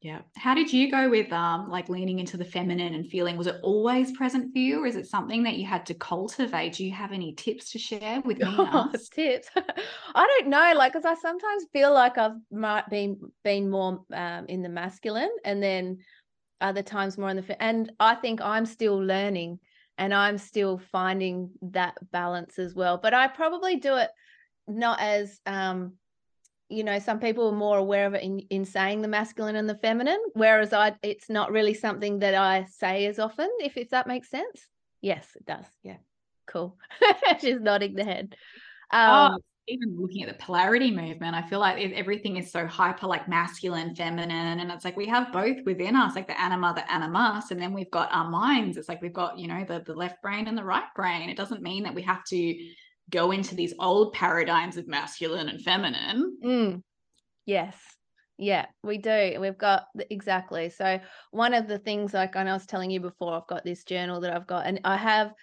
[0.00, 0.22] Yeah.
[0.36, 3.36] How did you go with um like leaning into the feminine and feeling?
[3.36, 6.74] Was it always present for you, or is it something that you had to cultivate?
[6.74, 8.54] Do you have any tips to share with me?
[8.56, 9.48] Oh, tips.
[9.56, 14.46] I don't know, like, because I sometimes feel like I've might been been more um,
[14.46, 15.98] in the masculine, and then
[16.60, 19.58] other times more in the and i think i'm still learning
[19.98, 24.10] and i'm still finding that balance as well but i probably do it
[24.68, 25.94] not as um
[26.70, 29.68] you know some people are more aware of it in, in saying the masculine and
[29.68, 33.90] the feminine whereas i it's not really something that i say as often if if
[33.90, 34.68] that makes sense
[35.00, 35.96] yes it does yeah
[36.46, 36.76] cool
[37.40, 38.36] she's nodding the head
[38.92, 39.38] oh, um, oh,
[39.70, 43.94] even looking at the polarity movement, I feel like everything is so hyper like masculine,
[43.94, 44.58] feminine.
[44.58, 47.72] And it's like we have both within us, like the anima, the animus, and then
[47.72, 48.76] we've got our minds.
[48.76, 51.30] It's like we've got, you know, the, the left brain and the right brain.
[51.30, 52.54] It doesn't mean that we have to
[53.10, 56.36] go into these old paradigms of masculine and feminine.
[56.44, 56.82] Mm.
[57.46, 57.76] Yes.
[58.38, 59.36] Yeah, we do.
[59.38, 60.70] We've got exactly.
[60.70, 60.98] So
[61.30, 64.34] one of the things like I was telling you before, I've got this journal that
[64.34, 65.34] I've got, and I have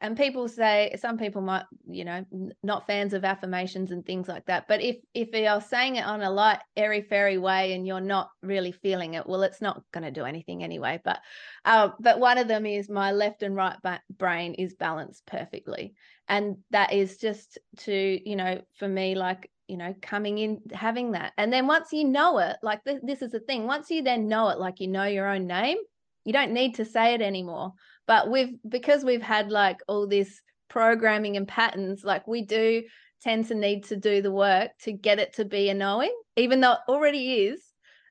[0.00, 2.24] and people say some people might you know
[2.62, 6.22] not fans of affirmations and things like that but if if you're saying it on
[6.22, 10.04] a light airy fairy way and you're not really feeling it well it's not going
[10.04, 11.20] to do anything anyway but
[11.64, 15.94] uh, but one of them is my left and right ba- brain is balanced perfectly
[16.28, 21.12] and that is just to you know for me like you know coming in having
[21.12, 21.32] that.
[21.36, 24.28] And then once you know it like th- this is the thing once you then
[24.28, 25.78] know it like you know your own name
[26.24, 27.72] you don't need to say it anymore.
[28.06, 32.82] But we've because we've had like all this programming and patterns like we do
[33.22, 36.60] tend to need to do the work to get it to be a knowing even
[36.60, 37.62] though it already is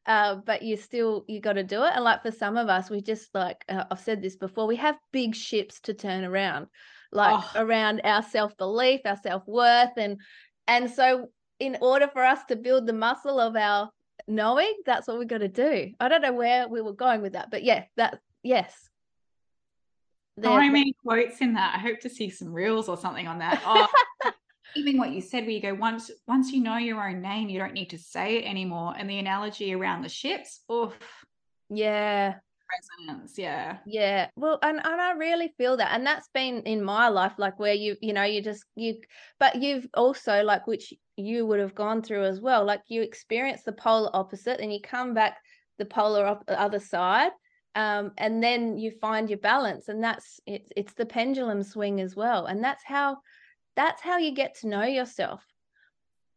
[0.07, 1.91] uh, but you still you got to do it.
[1.93, 4.77] And like for some of us we just like uh, i've said this before we
[4.77, 6.67] have big ships to turn around
[7.11, 7.63] like oh.
[7.63, 10.19] around our self-belief our self-worth and
[10.67, 11.29] and so
[11.59, 13.89] in order for us to build the muscle of our
[14.27, 17.33] knowing that's what we got to do i don't know where we were going with
[17.33, 18.89] that but yeah that yes
[20.37, 20.51] there.
[20.51, 21.75] so many quotes in that.
[21.75, 23.61] I hope to see some reels or something on that.
[23.65, 24.31] Oh,
[24.75, 27.59] even what you said, where you go once once you know your own name, you
[27.59, 28.93] don't need to say it anymore.
[28.97, 30.93] And the analogy around the ships, oof.
[31.69, 32.35] Yeah.
[32.71, 33.77] Resonance, yeah.
[33.85, 34.27] Yeah.
[34.35, 35.93] Well, and, and I really feel that.
[35.93, 38.95] And that's been in my life, like where you, you know, you just you
[39.39, 42.65] but you've also like which you would have gone through as well.
[42.65, 45.37] Like you experience the polar opposite and you come back
[45.77, 47.31] the polar op- other side
[47.75, 52.15] um, and then you find your balance and that's it's it's the pendulum swing as
[52.15, 53.17] well and that's how
[53.75, 55.43] that's how you get to know yourself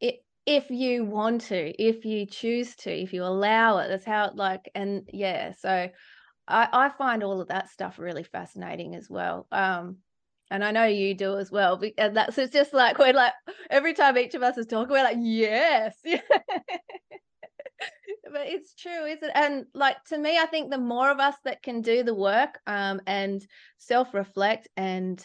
[0.00, 0.16] it,
[0.46, 4.34] if you want to if you choose to if you allow it that's how it
[4.34, 5.88] like and yeah so
[6.48, 9.98] i i find all of that stuff really fascinating as well um
[10.50, 11.80] and I know you do as well.
[11.98, 13.34] And that's it's just like we're like
[13.70, 15.94] every time each of us is talking, we're like, yes.
[18.32, 19.30] but it's true, is it?
[19.34, 22.58] And like to me, I think the more of us that can do the work
[22.66, 23.44] um, and
[23.78, 25.24] self-reflect and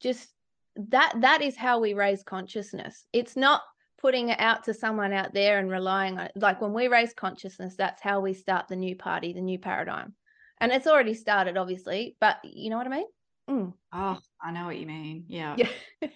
[0.00, 0.28] just
[0.76, 3.06] that that is how we raise consciousness.
[3.12, 3.62] It's not
[4.00, 6.32] putting it out to someone out there and relying on it.
[6.34, 10.14] Like when we raise consciousness, that's how we start the new party, the new paradigm.
[10.62, 13.06] And it's already started, obviously, but you know what I mean?
[13.50, 13.72] Mm.
[13.92, 15.24] Oh, I know what you mean.
[15.28, 15.56] Yeah.
[15.58, 15.68] yeah.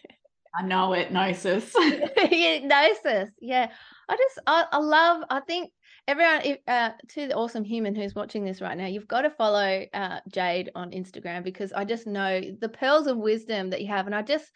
[0.59, 1.71] I know it, gnosis.
[2.31, 3.31] yeah, gnosis.
[3.41, 3.71] Yeah.
[4.09, 5.71] I just I, I love I think
[6.09, 9.31] everyone if, uh, to the awesome human who's watching this right now you've got to
[9.31, 13.89] follow uh, jade on instagram because i just know the pearls of wisdom that you
[13.89, 14.53] have and i just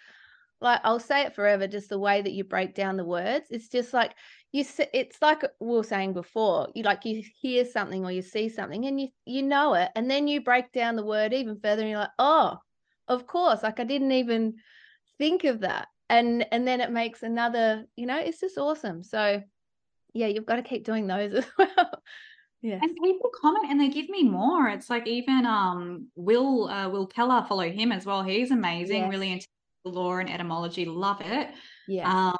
[0.61, 3.69] like i'll say it forever just the way that you break down the words it's
[3.69, 4.15] just like
[4.53, 8.49] you it's like we were saying before you like you hear something or you see
[8.49, 11.83] something and you you know it and then you break down the word even further
[11.83, 12.57] and you're like oh
[13.09, 14.55] of course like i didn't even
[15.19, 19.43] think of that and and then it makes another you know it's just awesome so
[20.13, 22.03] yeah, you've got to keep doing those as well.
[22.63, 22.79] Yeah.
[22.83, 24.69] And people comment and they give me more.
[24.69, 28.23] It's like even um Will uh, Will Keller, follow him as well.
[28.23, 29.11] He's amazing, yes.
[29.11, 29.33] really
[29.85, 30.85] law and etymology.
[30.85, 31.49] Love it.
[31.89, 32.29] Yeah.
[32.29, 32.37] Um,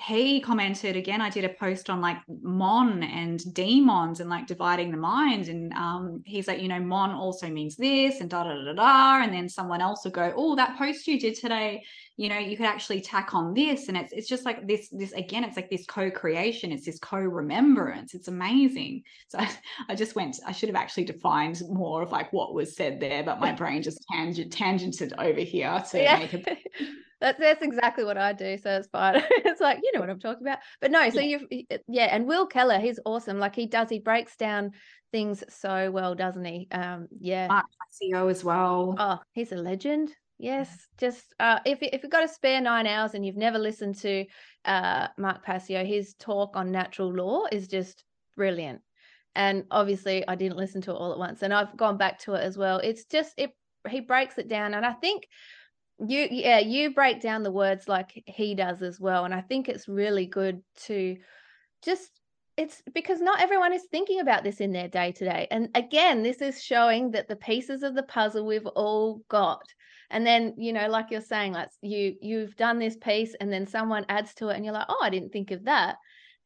[0.00, 4.92] he commented again i did a post on like mon and demons and like dividing
[4.92, 8.54] the mind and um, he's like you know mon also means this and da da
[8.54, 11.82] da da and then someone else will go oh that post you did today
[12.18, 15.12] you know you could actually tack on this and it's it's just like this this
[15.12, 19.48] again it's like this co-creation it's this co-remembrance it's amazing so I,
[19.88, 23.22] I just went i should have actually defined more of like what was said there
[23.22, 26.18] but my brain just tangent tangented over here to yeah.
[26.18, 26.58] make a
[27.20, 28.56] That's that's exactly what I do.
[28.58, 29.20] So it's fine.
[29.30, 30.58] it's like you know what I'm talking about.
[30.80, 31.38] But no, so yeah.
[31.50, 33.40] you yeah, and Will Keller, he's awesome.
[33.40, 34.70] Like he does, he breaks down
[35.10, 36.68] things so well, doesn't he?
[36.70, 37.48] Um, yeah.
[37.48, 38.94] Mark Passio as well.
[38.96, 40.14] Oh, he's a legend.
[40.38, 43.96] Yes, just uh, if if you've got a spare nine hours and you've never listened
[43.96, 44.24] to
[44.64, 48.04] uh, Mark Passio, his talk on natural law is just
[48.36, 48.80] brilliant.
[49.34, 52.34] And obviously, I didn't listen to it all at once, and I've gone back to
[52.34, 52.78] it as well.
[52.78, 53.50] It's just it
[53.88, 55.26] he breaks it down, and I think
[56.06, 59.68] you yeah you break down the words like he does as well and i think
[59.68, 61.16] it's really good to
[61.82, 62.20] just
[62.56, 66.22] it's because not everyone is thinking about this in their day to day and again
[66.22, 69.62] this is showing that the pieces of the puzzle we've all got
[70.10, 73.66] and then you know like you're saying like you you've done this piece and then
[73.66, 75.96] someone adds to it and you're like oh i didn't think of that.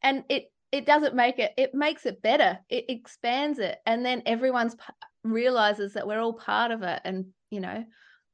[0.01, 2.59] And it it doesn't make it it makes it better.
[2.69, 3.77] It expands it.
[3.85, 4.75] And then everyone's
[5.23, 7.85] realizes that we're all part of it and you know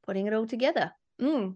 [0.06, 0.92] putting it all together.
[1.22, 1.56] Mm.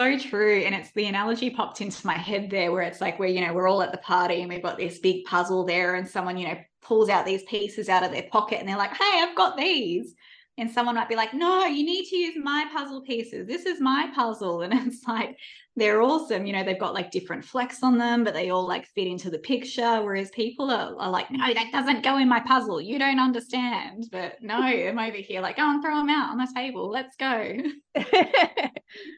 [0.00, 0.62] So true.
[0.62, 3.52] And it's the analogy popped into my head there where it's like where, you know,
[3.52, 6.46] we're all at the party and we've got this big puzzle there and someone, you
[6.46, 9.56] know, pulls out these pieces out of their pocket and they're like, hey, I've got
[9.56, 10.14] these
[10.58, 13.46] and someone might be like no you need to use my puzzle pieces.
[13.46, 14.62] This is my puzzle.
[14.68, 15.36] And it's like
[15.76, 16.44] they're awesome.
[16.44, 19.30] You know they've got like different flecks on them but they all like fit into
[19.30, 22.80] the picture whereas people are, are like no that doesn't go in my puzzle.
[22.80, 24.08] You don't understand.
[24.10, 26.90] But no i'm over here like go and throw them out on the table.
[26.90, 27.56] Let's go.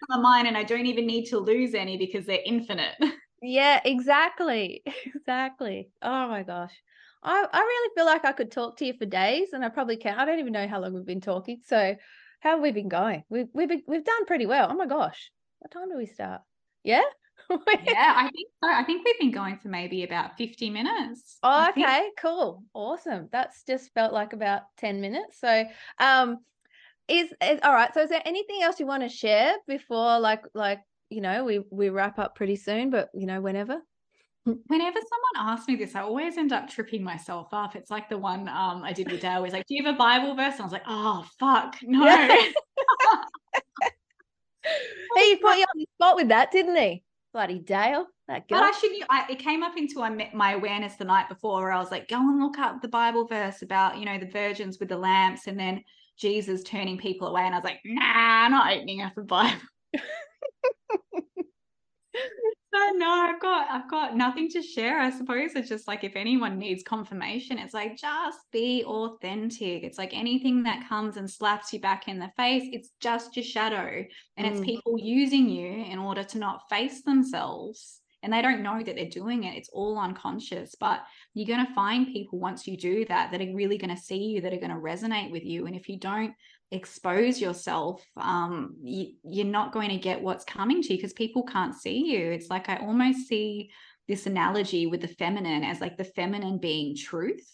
[0.09, 2.95] Mine and i don't even need to lose any because they're infinite.
[3.43, 4.82] Yeah exactly.
[5.14, 5.91] Exactly.
[6.03, 6.74] Oh my gosh
[7.22, 9.96] I, I really feel like I could talk to you for days, and I probably
[9.96, 10.18] can.
[10.18, 11.60] I don't even know how long we've been talking.
[11.66, 11.96] So,
[12.40, 13.24] how have we been going?
[13.28, 14.68] We've we've been, we've done pretty well.
[14.70, 16.40] Oh my gosh, what time do we start?
[16.82, 17.02] Yeah.
[17.50, 18.70] yeah, I think so.
[18.70, 21.38] I think we've been going for maybe about 50 minutes.
[21.42, 22.64] Oh, okay, cool.
[22.74, 23.28] Awesome.
[23.32, 25.40] That's just felt like about 10 minutes.
[25.40, 25.64] So
[25.98, 26.38] um
[27.08, 27.92] is, is all right.
[27.92, 31.60] So is there anything else you want to share before like like you know we
[31.70, 33.80] we wrap up pretty soon, but you know, whenever?
[34.66, 37.76] Whenever someone asks me this, I always end up tripping myself up.
[37.76, 39.98] It's like the one um, I did with Dale was like, Do you have a
[39.98, 40.55] Bible verse?
[40.55, 42.05] And I was like, Oh, fuck, no.
[45.16, 47.03] he put you on the spot with that, didn't he?
[47.32, 48.61] Bloody Dale, that girl.
[48.61, 50.01] But I should, I, it came up into
[50.34, 53.26] my awareness the night before where I was like, Go and look up the Bible
[53.26, 55.82] verse about, you know, the virgins with the lamps and then
[56.18, 57.42] Jesus turning people away.
[57.42, 59.61] And I was like, Nah, I'm not opening up a Bible.
[62.72, 65.00] no, I've got I've got nothing to share.
[65.00, 69.82] I suppose it's just like if anyone needs confirmation, it's like just be authentic.
[69.82, 73.44] It's like anything that comes and slaps you back in the face, it's just your
[73.44, 74.04] shadow.
[74.36, 74.50] And mm.
[74.50, 78.00] it's people using you in order to not face themselves.
[78.22, 79.56] And they don't know that they're doing it.
[79.56, 80.74] It's all unconscious.
[80.78, 81.00] But
[81.32, 84.18] you're going to find people once you do that that are really going to see
[84.18, 85.66] you, that are going to resonate with you.
[85.66, 86.34] And if you don't
[86.70, 91.42] expose yourself, um, you, you're not going to get what's coming to you because people
[91.42, 92.30] can't see you.
[92.30, 93.70] It's like I almost see
[94.08, 97.46] this analogy with the feminine as like the feminine being truth.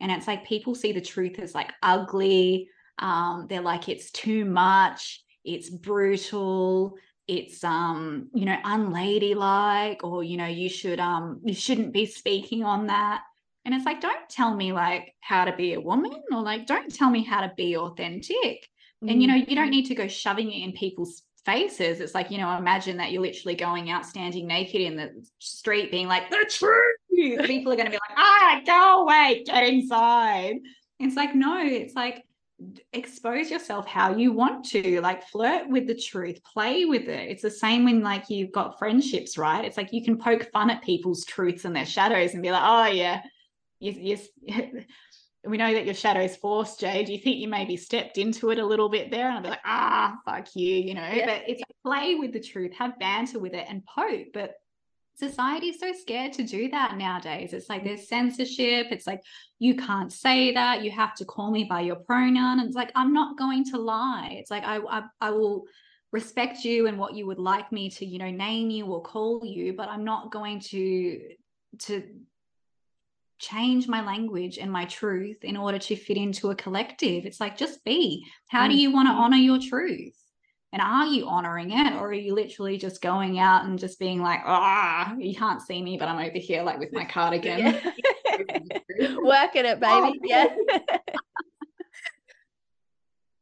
[0.00, 2.68] And it's like people see the truth as like ugly.
[2.98, 6.96] Um, they're like, it's too much, it's brutal,
[7.28, 12.64] it's um, you know, unladylike, or you know, you should um you shouldn't be speaking
[12.64, 13.22] on that.
[13.64, 16.92] And it's like, don't tell me like how to be a woman or like, don't
[16.92, 18.36] tell me how to be authentic.
[19.02, 19.08] Mm-hmm.
[19.08, 19.70] And, you know, you don't mm-hmm.
[19.70, 22.00] need to go shoving it in people's faces.
[22.00, 25.90] It's like, you know, imagine that you're literally going out standing naked in the street
[25.90, 27.46] being like, the truth.
[27.46, 30.56] People are going to be like, ah, go away, get inside.
[30.98, 32.24] It's like, no, it's like,
[32.92, 37.42] expose yourself how you want to like flirt with the truth play with it it's
[37.42, 40.82] the same when like you've got friendships right it's like you can poke fun at
[40.82, 43.20] people's truths and their shadows and be like oh yeah
[43.82, 44.84] you, you,
[45.44, 47.04] we know that your shadow is forced, Jay.
[47.04, 49.28] Do you think you maybe stepped into it a little bit there?
[49.28, 51.08] And I'd be like, ah, fuck you, you know.
[51.08, 51.26] Yeah.
[51.26, 54.28] But it's play with the truth, have banter with it, and poke.
[54.32, 54.54] But
[55.16, 57.52] society is so scared to do that nowadays.
[57.52, 58.86] It's like there's censorship.
[58.90, 59.20] It's like
[59.58, 60.84] you can't say that.
[60.84, 62.60] You have to call me by your pronoun.
[62.60, 64.36] And it's like I'm not going to lie.
[64.38, 65.64] It's like I I, I will
[66.12, 69.40] respect you and what you would like me to you know name you or call
[69.46, 71.18] you but i'm not going to
[71.78, 72.02] to
[73.38, 77.26] change my language and my truth in order to fit into a collective.
[77.26, 78.24] It's like just be.
[78.48, 80.14] How do you want to honor your truth?
[80.72, 84.20] and are you honoring it or are you literally just going out and just being
[84.22, 87.80] like ah you can't see me but i'm over here like with my cardigan yeah.
[89.22, 90.46] working it baby oh, yeah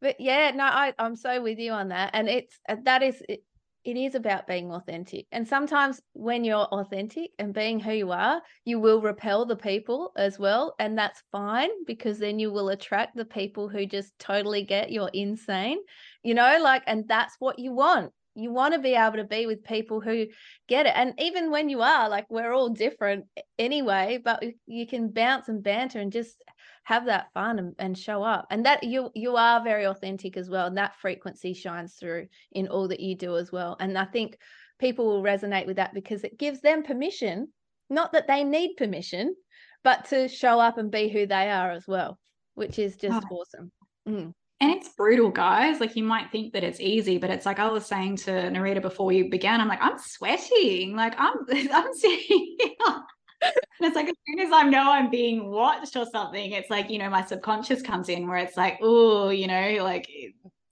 [0.00, 3.42] but yeah no i i'm so with you on that and it's that is it,
[3.84, 5.26] it is about being authentic.
[5.32, 10.12] And sometimes when you're authentic and being who you are, you will repel the people
[10.16, 10.74] as well.
[10.78, 15.10] And that's fine because then you will attract the people who just totally get you're
[15.12, 15.78] insane,
[16.22, 18.12] you know, like, and that's what you want.
[18.34, 20.26] You want to be able to be with people who
[20.68, 20.92] get it.
[20.94, 23.24] And even when you are, like, we're all different
[23.58, 26.42] anyway, but you can bounce and banter and just
[26.90, 30.50] have that fun and, and show up and that you you are very authentic as
[30.50, 34.04] well and that frequency shines through in all that you do as well and i
[34.04, 34.36] think
[34.80, 37.46] people will resonate with that because it gives them permission
[37.90, 39.36] not that they need permission
[39.84, 42.18] but to show up and be who they are as well
[42.54, 43.36] which is just oh.
[43.36, 43.70] awesome
[44.08, 44.34] mm.
[44.62, 45.80] And it's brutal, guys.
[45.80, 48.82] Like you might think that it's easy, but it's like I was saying to Nereeda
[48.82, 49.58] before we began.
[49.58, 50.94] I'm like, I'm sweating.
[50.94, 51.36] Like I'm,
[51.72, 52.98] I'm sitting here
[53.42, 56.90] and it's like as soon as I know I'm being watched or something, it's like,
[56.90, 60.08] you know, my subconscious comes in where it's like, oh, you know, like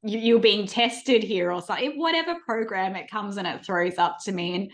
[0.02, 4.32] you're being tested here or something, whatever program it comes and it throws up to
[4.32, 4.54] me.
[4.54, 4.70] And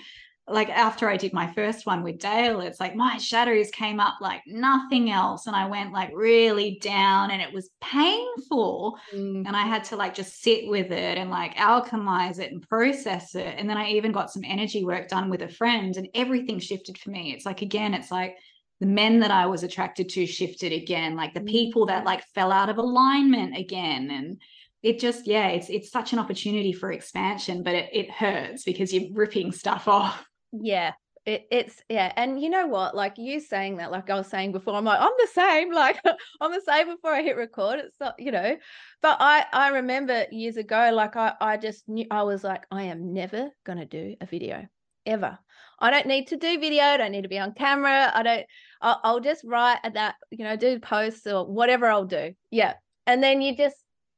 [0.47, 4.17] like after I did my first one with Dale, it's like my shadows came up
[4.21, 5.47] like nothing else.
[5.47, 8.99] And I went like really down and it was painful.
[9.15, 9.47] Mm.
[9.47, 13.35] And I had to like just sit with it and like alchemize it and process
[13.35, 13.55] it.
[13.57, 16.99] And then I even got some energy work done with a friend and everything shifted
[16.99, 17.33] for me.
[17.33, 18.37] It's like, again, it's like,
[18.81, 21.49] the men that I was attracted to shifted again, like the mm.
[21.49, 24.11] people that like fell out of alignment again.
[24.11, 24.43] And
[24.83, 28.93] it just, yeah, it's it's such an opportunity for expansion, but it, it hurts because
[28.93, 30.27] you're ripping stuff off
[30.61, 30.93] yeah
[31.27, 34.53] it, it's yeah and you know what like you saying that like i was saying
[34.53, 35.99] before i'm like i'm the same like
[36.41, 38.57] i'm the same before i hit record it's not you know
[39.01, 42.83] but i i remember years ago like i i just knew i was like i
[42.83, 44.67] am never gonna do a video
[45.07, 45.39] ever.
[45.81, 48.47] I don't need to do video i don't need to be on camera i don't
[48.81, 52.75] i'll, I'll just write at that you know do posts or whatever i'll do yeah
[53.07, 53.77] and then you just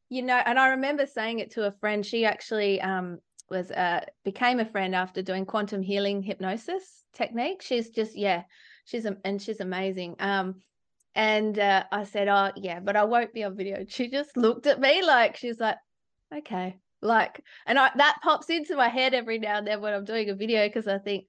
[0.09, 3.19] you know and i remember saying it to a friend she actually um
[3.51, 7.63] was uh became a friend after doing quantum healing hypnosis technique.
[7.63, 8.43] She's just yeah,
[8.85, 10.17] she's and she's amazing.
[10.19, 10.57] Um,
[11.15, 13.85] and uh, I said, oh yeah, but I won't be on video.
[13.89, 15.79] She just looked at me like she's like,
[16.35, 20.05] okay, like, and I that pops into my head every now and then when I'm
[20.05, 21.27] doing a video because I think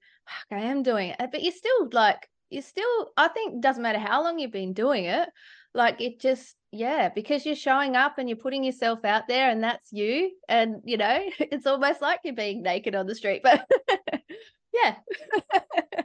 [0.50, 4.22] I am doing it, but you're still like you're still I think doesn't matter how
[4.22, 5.28] long you've been doing it,
[5.74, 9.62] like it just yeah because you're showing up and you're putting yourself out there and
[9.62, 13.66] that's you and you know it's almost like you're being naked on the street but
[14.72, 14.94] yeah.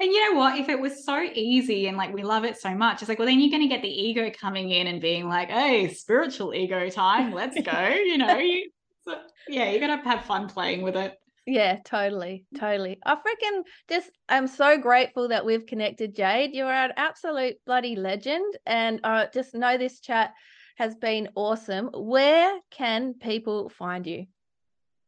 [0.00, 0.58] And you know what?
[0.58, 3.28] If it was so easy and like we love it so much it's like well
[3.28, 6.90] then you're going to get the ego coming in and being like hey spiritual ego
[6.90, 8.36] time let's go you know?
[8.36, 8.70] You,
[9.06, 9.18] so,
[9.48, 11.16] yeah you're going to have fun playing with it
[11.46, 12.98] yeah, totally, totally.
[13.04, 16.54] I freaking just I'm so grateful that we've connected, Jade.
[16.54, 20.32] You're an absolute bloody legend, and I just know this chat
[20.76, 21.90] has been awesome.
[21.92, 24.26] Where can people find you?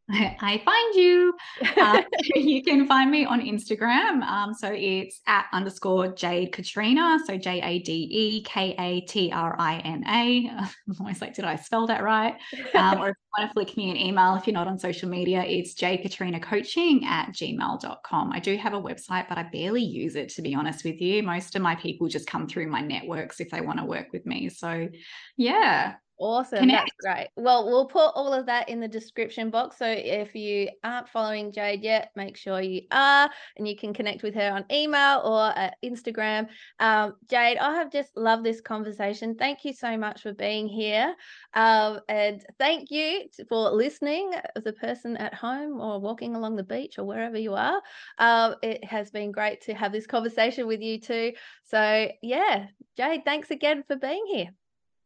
[0.11, 1.35] I find you.
[1.77, 2.03] Uh,
[2.37, 4.23] you can find me on Instagram.
[4.23, 7.19] Um, so it's at underscore Jade Katrina.
[7.27, 10.49] So J A D E K A T R I N A.
[10.59, 12.35] I'm always like, did I spell that right?
[12.75, 15.09] Um, or if you want to flick me an email, if you're not on social
[15.09, 18.33] media, it's jkatrinacoaching at gmail.com.
[18.33, 21.23] I do have a website, but I barely use it, to be honest with you.
[21.25, 24.25] Most of my people just come through my networks if they want to work with
[24.25, 24.51] me.
[24.51, 24.89] So,
[25.37, 26.61] yeah, Awesome.
[26.61, 26.91] Connect.
[27.03, 27.29] That's great.
[27.37, 29.79] Well, we'll put all of that in the description box.
[29.79, 34.23] So if you aren't following Jade yet, make sure you are, and you can connect
[34.23, 35.53] with her on email or
[35.85, 36.49] Instagram.
[36.81, 39.35] Um, Jade, I have just loved this conversation.
[39.35, 41.15] Thank you so much for being here.
[41.53, 44.33] Um, and thank you for listening,
[44.65, 47.83] the person at home or walking along the beach or wherever you are.
[48.19, 51.33] Um, it has been great to have this conversation with you too.
[51.65, 54.49] So, yeah, Jade, thanks again for being here.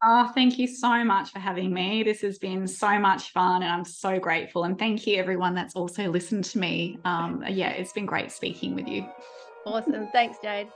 [0.03, 2.01] Oh, thank you so much for having me.
[2.01, 4.63] This has been so much fun and I'm so grateful.
[4.63, 6.97] And thank you, everyone that's also listened to me.
[7.05, 9.07] Um, yeah, it's been great speaking with you.
[9.65, 10.07] Awesome.
[10.11, 10.69] Thanks, Jade.